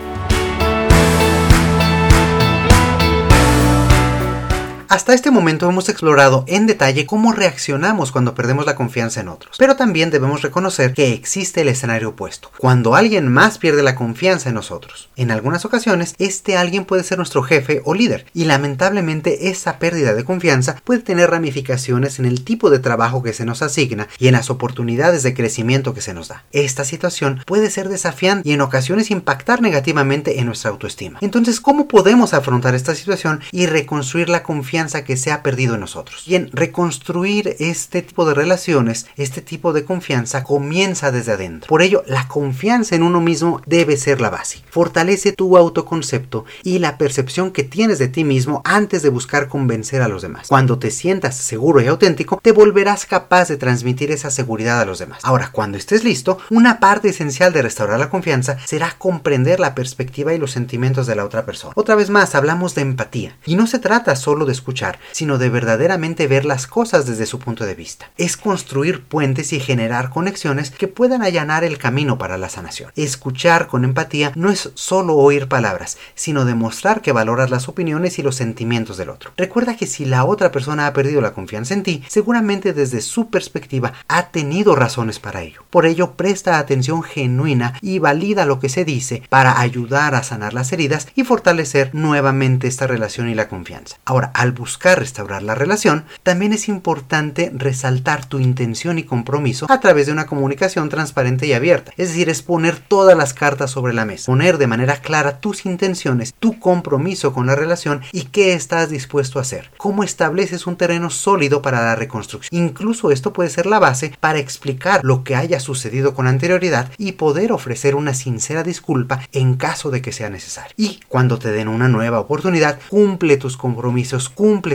Hasta 4.94 5.12
este 5.12 5.32
momento 5.32 5.68
hemos 5.68 5.88
explorado 5.88 6.44
en 6.46 6.68
detalle 6.68 7.04
cómo 7.04 7.32
reaccionamos 7.32 8.12
cuando 8.12 8.36
perdemos 8.36 8.64
la 8.64 8.76
confianza 8.76 9.20
en 9.20 9.26
otros, 9.26 9.56
pero 9.58 9.74
también 9.74 10.10
debemos 10.10 10.42
reconocer 10.42 10.94
que 10.94 11.12
existe 11.14 11.62
el 11.62 11.68
escenario 11.68 12.10
opuesto, 12.10 12.52
cuando 12.58 12.94
alguien 12.94 13.26
más 13.26 13.58
pierde 13.58 13.82
la 13.82 13.96
confianza 13.96 14.50
en 14.50 14.54
nosotros. 14.54 15.08
En 15.16 15.32
algunas 15.32 15.64
ocasiones, 15.64 16.14
este 16.20 16.56
alguien 16.56 16.84
puede 16.84 17.02
ser 17.02 17.18
nuestro 17.18 17.42
jefe 17.42 17.82
o 17.84 17.92
líder, 17.92 18.26
y 18.34 18.44
lamentablemente 18.44 19.48
esa 19.48 19.80
pérdida 19.80 20.14
de 20.14 20.22
confianza 20.22 20.76
puede 20.84 21.00
tener 21.00 21.28
ramificaciones 21.28 22.20
en 22.20 22.26
el 22.26 22.44
tipo 22.44 22.70
de 22.70 22.78
trabajo 22.78 23.24
que 23.24 23.32
se 23.32 23.44
nos 23.44 23.62
asigna 23.62 24.06
y 24.20 24.28
en 24.28 24.34
las 24.34 24.48
oportunidades 24.48 25.24
de 25.24 25.34
crecimiento 25.34 25.92
que 25.92 26.02
se 26.02 26.14
nos 26.14 26.28
da. 26.28 26.44
Esta 26.52 26.84
situación 26.84 27.42
puede 27.46 27.68
ser 27.68 27.88
desafiante 27.88 28.48
y 28.48 28.52
en 28.52 28.60
ocasiones 28.60 29.10
impactar 29.10 29.60
negativamente 29.60 30.38
en 30.38 30.46
nuestra 30.46 30.70
autoestima. 30.70 31.18
Entonces, 31.20 31.60
¿cómo 31.60 31.88
podemos 31.88 32.32
afrontar 32.32 32.76
esta 32.76 32.94
situación 32.94 33.40
y 33.50 33.66
reconstruir 33.66 34.28
la 34.28 34.44
confianza 34.44 34.83
que 34.92 35.16
se 35.16 35.32
ha 35.32 35.42
perdido 35.42 35.74
en 35.74 35.80
nosotros. 35.80 36.22
Y 36.26 36.34
en 36.34 36.50
reconstruir 36.52 37.56
este 37.58 38.02
tipo 38.02 38.26
de 38.26 38.34
relaciones, 38.34 39.06
este 39.16 39.40
tipo 39.40 39.72
de 39.72 39.84
confianza 39.84 40.44
comienza 40.44 41.10
desde 41.10 41.32
adentro. 41.32 41.68
Por 41.68 41.82
ello, 41.82 42.04
la 42.06 42.28
confianza 42.28 42.94
en 42.94 43.02
uno 43.02 43.20
mismo 43.20 43.62
debe 43.66 43.96
ser 43.96 44.20
la 44.20 44.30
base. 44.30 44.60
Fortalece 44.70 45.32
tu 45.32 45.56
autoconcepto 45.56 46.44
y 46.62 46.78
la 46.78 46.98
percepción 46.98 47.50
que 47.50 47.64
tienes 47.64 47.98
de 47.98 48.08
ti 48.08 48.24
mismo 48.24 48.60
antes 48.64 49.02
de 49.02 49.08
buscar 49.08 49.48
convencer 49.48 50.02
a 50.02 50.08
los 50.08 50.22
demás. 50.22 50.48
Cuando 50.48 50.78
te 50.78 50.90
sientas 50.90 51.36
seguro 51.36 51.80
y 51.80 51.86
auténtico, 51.86 52.40
te 52.42 52.52
volverás 52.52 53.06
capaz 53.06 53.48
de 53.48 53.56
transmitir 53.56 54.12
esa 54.12 54.30
seguridad 54.30 54.80
a 54.80 54.84
los 54.84 54.98
demás. 54.98 55.20
Ahora, 55.22 55.50
cuando 55.50 55.78
estés 55.78 56.04
listo, 56.04 56.38
una 56.50 56.80
parte 56.80 57.08
esencial 57.08 57.52
de 57.52 57.62
restaurar 57.62 57.98
la 57.98 58.10
confianza 58.10 58.58
será 58.66 58.94
comprender 58.98 59.60
la 59.60 59.74
perspectiva 59.74 60.34
y 60.34 60.38
los 60.38 60.52
sentimientos 60.52 61.06
de 61.06 61.16
la 61.16 61.24
otra 61.24 61.46
persona. 61.46 61.72
Otra 61.76 61.94
vez 61.94 62.10
más, 62.10 62.34
hablamos 62.34 62.74
de 62.74 62.82
empatía. 62.82 63.36
Y 63.46 63.56
no 63.56 63.66
se 63.66 63.78
trata 63.78 64.16
solo 64.16 64.44
de 64.44 64.52
escuchar 64.64 64.98
sino 65.12 65.36
de 65.36 65.50
verdaderamente 65.50 66.26
ver 66.26 66.46
las 66.46 66.66
cosas 66.66 67.06
desde 67.06 67.26
su 67.26 67.38
punto 67.38 67.66
de 67.66 67.74
vista. 67.74 68.10
Es 68.16 68.36
construir 68.38 69.04
puentes 69.04 69.52
y 69.52 69.60
generar 69.60 70.08
conexiones 70.08 70.70
que 70.70 70.88
puedan 70.88 71.22
allanar 71.22 71.64
el 71.64 71.76
camino 71.76 72.16
para 72.16 72.38
la 72.38 72.48
sanación. 72.48 72.90
Escuchar 72.96 73.66
con 73.66 73.84
empatía 73.84 74.32
no 74.34 74.50
es 74.50 74.70
solo 74.74 75.16
oír 75.16 75.48
palabras, 75.48 75.98
sino 76.14 76.46
demostrar 76.46 77.02
que 77.02 77.12
valoras 77.12 77.50
las 77.50 77.68
opiniones 77.68 78.18
y 78.18 78.22
los 78.22 78.36
sentimientos 78.36 78.96
del 78.96 79.10
otro. 79.10 79.32
Recuerda 79.36 79.76
que 79.76 79.86
si 79.86 80.06
la 80.06 80.24
otra 80.24 80.50
persona 80.50 80.86
ha 80.86 80.92
perdido 80.94 81.20
la 81.20 81.34
confianza 81.34 81.74
en 81.74 81.82
ti, 81.82 82.02
seguramente 82.08 82.72
desde 82.72 83.02
su 83.02 83.28
perspectiva 83.28 83.92
ha 84.08 84.28
tenido 84.30 84.74
razones 84.74 85.18
para 85.18 85.42
ello. 85.42 85.62
Por 85.68 85.84
ello, 85.84 86.14
presta 86.14 86.58
atención 86.58 87.02
genuina 87.02 87.74
y 87.82 87.98
valida 87.98 88.46
lo 88.46 88.60
que 88.60 88.68
se 88.68 88.84
dice 88.84 89.22
para 89.28 89.60
ayudar 89.60 90.14
a 90.14 90.22
sanar 90.22 90.54
las 90.54 90.72
heridas 90.72 91.08
y 91.14 91.24
fortalecer 91.24 91.94
nuevamente 91.94 92.66
esta 92.66 92.86
relación 92.86 93.28
y 93.28 93.34
la 93.34 93.48
confianza. 93.48 93.96
Ahora, 94.04 94.30
al 94.34 94.53
buscar 94.54 94.98
restaurar 94.98 95.42
la 95.42 95.54
relación, 95.54 96.04
también 96.22 96.52
es 96.52 96.68
importante 96.68 97.50
resaltar 97.54 98.26
tu 98.26 98.38
intención 98.38 98.98
y 98.98 99.04
compromiso 99.04 99.66
a 99.68 99.80
través 99.80 100.06
de 100.06 100.12
una 100.12 100.26
comunicación 100.26 100.88
transparente 100.88 101.46
y 101.46 101.52
abierta. 101.52 101.92
Es 101.96 102.08
decir, 102.08 102.28
es 102.28 102.42
poner 102.42 102.78
todas 102.78 103.16
las 103.16 103.34
cartas 103.34 103.70
sobre 103.70 103.94
la 103.94 104.04
mesa, 104.04 104.26
poner 104.26 104.58
de 104.58 104.66
manera 104.66 104.96
clara 104.96 105.40
tus 105.40 105.66
intenciones, 105.66 106.34
tu 106.38 106.58
compromiso 106.58 107.32
con 107.32 107.46
la 107.46 107.54
relación 107.54 108.02
y 108.12 108.24
qué 108.24 108.54
estás 108.54 108.90
dispuesto 108.90 109.38
a 109.38 109.42
hacer. 109.42 109.70
Cómo 109.76 110.04
estableces 110.04 110.66
un 110.66 110.76
terreno 110.76 111.10
sólido 111.10 111.62
para 111.62 111.82
la 111.82 111.96
reconstrucción. 111.96 112.62
Incluso 112.62 113.10
esto 113.10 113.32
puede 113.32 113.50
ser 113.50 113.66
la 113.66 113.78
base 113.78 114.14
para 114.20 114.38
explicar 114.38 115.00
lo 115.02 115.24
que 115.24 115.36
haya 115.36 115.60
sucedido 115.60 116.14
con 116.14 116.26
anterioridad 116.26 116.90
y 116.98 117.12
poder 117.12 117.52
ofrecer 117.52 117.94
una 117.94 118.14
sincera 118.14 118.62
disculpa 118.62 119.20
en 119.32 119.54
caso 119.54 119.90
de 119.90 120.02
que 120.02 120.12
sea 120.12 120.30
necesario. 120.30 120.72
Y 120.76 121.00
cuando 121.08 121.38
te 121.38 121.52
den 121.52 121.68
una 121.68 121.88
nueva 121.88 122.20
oportunidad, 122.20 122.78
cumple 122.88 123.36
tus 123.36 123.56
compromisos, 123.56 124.28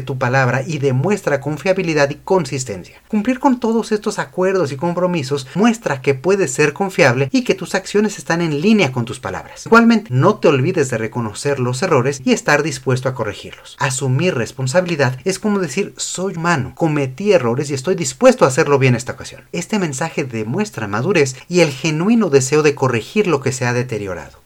tu 0.05 0.17
palabra 0.17 0.63
y 0.65 0.79
demuestra 0.79 1.39
confiabilidad 1.39 2.09
y 2.09 2.15
consistencia. 2.15 3.01
Cumplir 3.07 3.39
con 3.39 3.59
todos 3.59 3.91
estos 3.91 4.17
acuerdos 4.17 4.71
y 4.71 4.77
compromisos 4.77 5.47
muestra 5.53 6.01
que 6.01 6.15
puedes 6.15 6.51
ser 6.51 6.73
confiable 6.73 7.29
y 7.31 7.43
que 7.43 7.53
tus 7.53 7.75
acciones 7.75 8.17
están 8.17 8.41
en 8.41 8.61
línea 8.61 8.91
con 8.91 9.05
tus 9.05 9.19
palabras. 9.19 9.67
Igualmente, 9.67 10.09
no 10.11 10.37
te 10.37 10.47
olvides 10.47 10.89
de 10.89 10.97
reconocer 10.97 11.59
los 11.59 11.83
errores 11.83 12.19
y 12.25 12.33
estar 12.33 12.63
dispuesto 12.63 13.09
a 13.09 13.13
corregirlos. 13.13 13.77
Asumir 13.79 14.33
responsabilidad 14.33 15.19
es 15.23 15.37
como 15.37 15.59
decir 15.59 15.93
soy 15.97 16.35
humano, 16.35 16.73
cometí 16.75 17.31
errores 17.31 17.69
y 17.69 17.75
estoy 17.75 17.93
dispuesto 17.93 18.45
a 18.45 18.47
hacerlo 18.47 18.79
bien 18.79 18.95
esta 18.95 19.13
ocasión. 19.13 19.43
Este 19.51 19.77
mensaje 19.77 20.23
demuestra 20.23 20.87
madurez 20.87 21.35
y 21.47 21.59
el 21.59 21.69
genuino 21.69 22.31
deseo 22.31 22.63
de 22.63 22.73
corregir 22.73 23.27
lo 23.27 23.39
que 23.39 23.51
se 23.51 23.65
ha 23.65 23.73
deteriorado. 23.73 24.39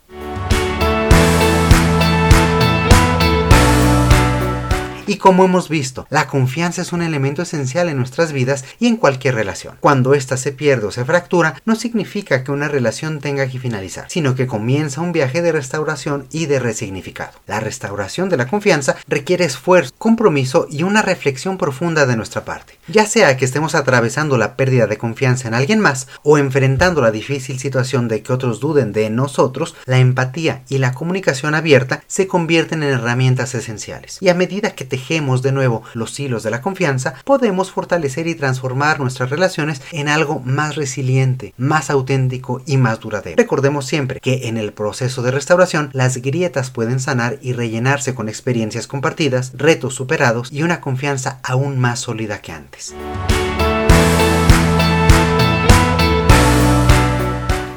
Y 5.06 5.18
como 5.18 5.44
hemos 5.44 5.68
visto, 5.68 6.08
la 6.10 6.28
confianza 6.28 6.82
es 6.82 6.94
un 6.94 7.02
elemento 7.02 7.42
esencial 7.42 7.90
en 7.90 7.98
nuestras 7.98 8.32
vidas 8.32 8.64
y 8.80 8.88
en 8.88 8.96
cualquier 8.96 9.36
relación. 9.36 9.76
Cuando 9.82 10.14
ésta 10.14 10.38
se 10.38 10.54
pierde 10.54 10.88
o 10.88 10.92
se 10.92 11.04
fractura, 11.04 11.56
no 11.66 11.76
significa 11.76 12.44
que 12.44 12.54
una 12.54 12.70
relación 12.70 13.20
tenga 13.20 13.48
que 13.48 13.60
finalizar, 13.60 14.06
sino 14.08 14.34
que 14.34 14.48
comienza 14.48 15.02
un 15.02 15.12
viaje 15.12 15.42
de 15.42 15.52
restauración 15.52 16.28
y 16.32 16.46
de 16.46 16.60
resignificado. 16.60 17.34
La 17.48 17.60
restauración 17.60 18.30
de 18.30 18.38
la 18.38 18.48
confianza 18.48 18.96
requiere 19.08 19.44
esfuerzo, 19.44 19.94
compromiso 19.98 20.68
y 20.70 20.84
una 20.84 21.02
reflexión 21.02 21.58
profunda 21.58 22.06
de 22.06 22.16
nuestra 22.16 22.46
parte. 22.46 22.80
Ya 22.88 23.06
sea 23.06 23.36
que 23.36 23.46
estemos 23.46 23.76
atravesando 23.76 24.38
la 24.38 24.56
pérdida 24.56 24.88
de 24.88 24.98
confianza 24.98 25.50
en 25.50 25.54
alguien 25.54 25.80
más 25.82 26.08
o 26.22 26.38
enfrentando 26.38 27.02
la 27.02 27.12
difícil 27.12 27.60
situación 27.60 28.08
de 28.08 28.24
que 28.24 28.32
otros 28.32 28.62
duden 28.62 28.94
de 28.94 29.10
nosotros, 29.10 29.76
la 29.86 30.00
empatía 30.00 30.64
y 30.70 30.78
la 30.78 30.94
comunicación 30.94 31.56
abierta 31.56 32.04
se 32.08 32.28
convierten 32.28 32.84
en 32.84 32.94
herramientas 32.94 33.54
esenciales. 33.54 34.18
Y 34.22 34.30
a 34.30 34.34
medida 34.34 34.72
que 34.72 34.93
tejemos 34.94 35.42
de 35.42 35.52
nuevo 35.52 35.82
los 35.96 36.20
hilos 36.20 36.44
de 36.44 36.52
la 36.52 36.62
confianza, 36.62 37.16
podemos 37.26 37.72
fortalecer 37.72 38.28
y 38.28 38.36
transformar 38.36 39.00
nuestras 39.00 39.32
relaciones 39.32 39.82
en 39.92 40.08
algo 40.08 40.40
más 40.40 40.76
resiliente, 40.76 41.56
más 41.58 41.90
auténtico 41.90 42.62
y 42.68 42.78
más 42.78 43.00
duradero. 43.00 43.36
Recordemos 43.38 43.88
siempre 43.88 44.20
que 44.20 44.48
en 44.48 44.56
el 44.56 44.72
proceso 44.72 45.24
de 45.24 45.32
restauración 45.32 45.90
las 45.94 46.18
grietas 46.18 46.70
pueden 46.70 47.00
sanar 47.00 47.40
y 47.42 47.54
rellenarse 47.54 48.14
con 48.14 48.30
experiencias 48.30 48.86
compartidas, 48.86 49.54
retos 49.56 49.96
superados 49.96 50.52
y 50.52 50.62
una 50.62 50.80
confianza 50.80 51.40
aún 51.42 51.80
más 51.80 52.02
sólida 52.02 52.40
que 52.40 52.52
antes. 52.52 52.94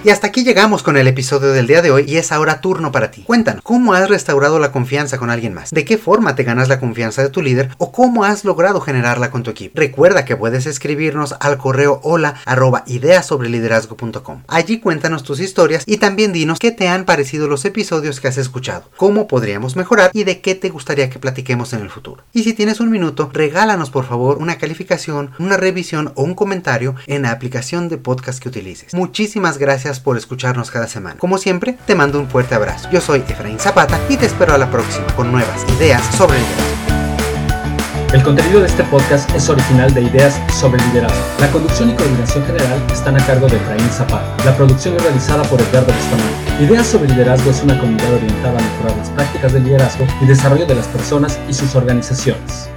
Y 0.07 0.11
hasta 0.11 0.29
aquí 0.29 0.45
llegamos 0.45 0.85
con 0.85 0.97
el 0.97 1.09
episodio 1.09 1.51
del 1.51 1.67
día 1.67 1.83
de 1.83 1.91
hoy 1.91 2.05
y 2.07 2.19
es 2.19 2.31
ahora 2.31 2.61
turno 2.61 2.93
para 2.93 3.11
ti. 3.11 3.25
Cuéntanos, 3.25 3.61
¿cómo 3.65 3.93
has 3.93 4.09
restaurado 4.09 4.61
la 4.61 4.71
confianza 4.71 5.19
con 5.19 5.31
alguien 5.31 5.53
más? 5.53 5.73
¿De 5.73 5.85
qué 5.85 5.99
forma 5.99 6.37
te 6.37 6.45
ganas 6.45 6.69
la 6.69 6.79
confianza 6.79 7.25
de 7.25 7.29
tu 7.29 7.43
líder 7.43 7.71
o 7.79 7.91
cómo 7.91 8.23
has 8.23 8.45
logrado 8.45 8.81
generarla 8.81 9.33
con 9.33 9.43
tu 9.43 9.51
equipo? 9.51 9.73
Recuerda 9.75 10.25
que 10.25 10.37
puedes 10.37 10.67
escribirnos 10.67 11.35
al 11.41 11.59
correo 11.59 11.99
hola 12.05 12.37
arroba 12.45 12.85
ideasobreliderazgo.com. 12.87 14.45
Allí 14.47 14.79
cuéntanos 14.79 15.25
tus 15.25 15.41
historias 15.41 15.83
y 15.87 15.97
también 15.97 16.33
dinos 16.33 16.61
qué 16.61 16.71
te 16.71 16.87
han 16.87 17.05
parecido 17.05 17.49
los 17.49 17.65
episodios 17.65 18.21
que 18.21 18.29
has 18.29 18.39
escuchado, 18.39 18.89
cómo 18.97 19.27
podríamos 19.27 19.75
mejorar 19.75 20.13
y 20.13 20.23
de 20.23 20.41
qué 20.41 20.55
te 20.55 20.69
gustaría 20.69 21.11
que 21.11 21.19
platiquemos 21.19 21.73
en 21.73 21.81
el 21.81 21.91
futuro. 21.91 22.23
Y 22.33 22.45
si 22.45 22.53
tienes 22.53 22.79
un 22.79 22.93
minuto, 22.93 23.29
regálanos 23.33 23.91
por 23.91 24.07
favor 24.07 24.39
una 24.39 24.57
calificación, 24.57 25.33
una 25.41 25.57
revisión 25.57 26.13
o 26.15 26.23
un 26.23 26.37
comentario 26.37 26.95
en 27.09 27.23
la 27.23 27.33
aplicación 27.33 27.89
de 27.89 27.99
podcast 27.99 28.41
que 28.41 28.51
utilices. 28.51 28.95
Muchísimas 28.95 29.59
gracias 29.97 30.05
por 30.05 30.17
escucharnos 30.17 30.71
cada 30.71 30.89
semana. 30.89 31.17
Como 31.19 31.39
siempre, 31.39 31.79
te 31.87 31.95
mando 31.95 32.19
un 32.19 32.29
fuerte 32.29 32.55
abrazo. 32.55 32.89
Yo 32.91 33.01
soy 33.01 33.21
Efraín 33.21 33.59
Zapata 33.59 33.99
y 34.09 34.17
te 34.17 34.27
espero 34.27 34.53
a 34.55 34.59
la 34.59 34.71
próxima 34.71 35.07
con 35.17 35.33
nuevas 35.33 35.65
ideas 35.79 36.03
sobre 36.17 36.39
liderazgo. 36.39 38.13
El 38.13 38.23
contenido 38.23 38.61
de 38.61 38.67
este 38.67 38.85
podcast 38.85 39.29
es 39.35 39.49
original 39.49 39.93
de 39.93 40.03
Ideas 40.03 40.39
sobre 40.53 40.81
Liderazgo. 40.89 41.19
La 41.41 41.51
conducción 41.51 41.91
y 41.91 41.95
coordinación 41.95 42.45
general 42.47 42.81
están 42.93 43.17
a 43.17 43.27
cargo 43.27 43.49
de 43.49 43.57
Efraín 43.57 43.91
Zapata. 43.91 44.45
La 44.45 44.57
producción 44.57 44.95
es 44.97 45.03
realizada 45.03 45.43
por 45.45 45.61
Edgardo 45.61 45.93
Bustamante. 45.93 46.65
Ideas 46.65 46.87
sobre 46.87 47.09
Liderazgo 47.09 47.51
es 47.51 47.63
una 47.63 47.79
comunidad 47.79 48.15
orientada 48.15 48.59
a 48.59 48.63
mejorar 48.63 48.97
las 48.97 49.11
prácticas 49.11 49.53
de 49.53 49.61
liderazgo 49.61 50.07
y 50.23 50.27
desarrollo 50.27 50.67
de 50.67 50.75
las 50.75 50.87
personas 50.89 51.39
y 51.49 51.55
sus 51.55 51.75
organizaciones. 51.75 52.69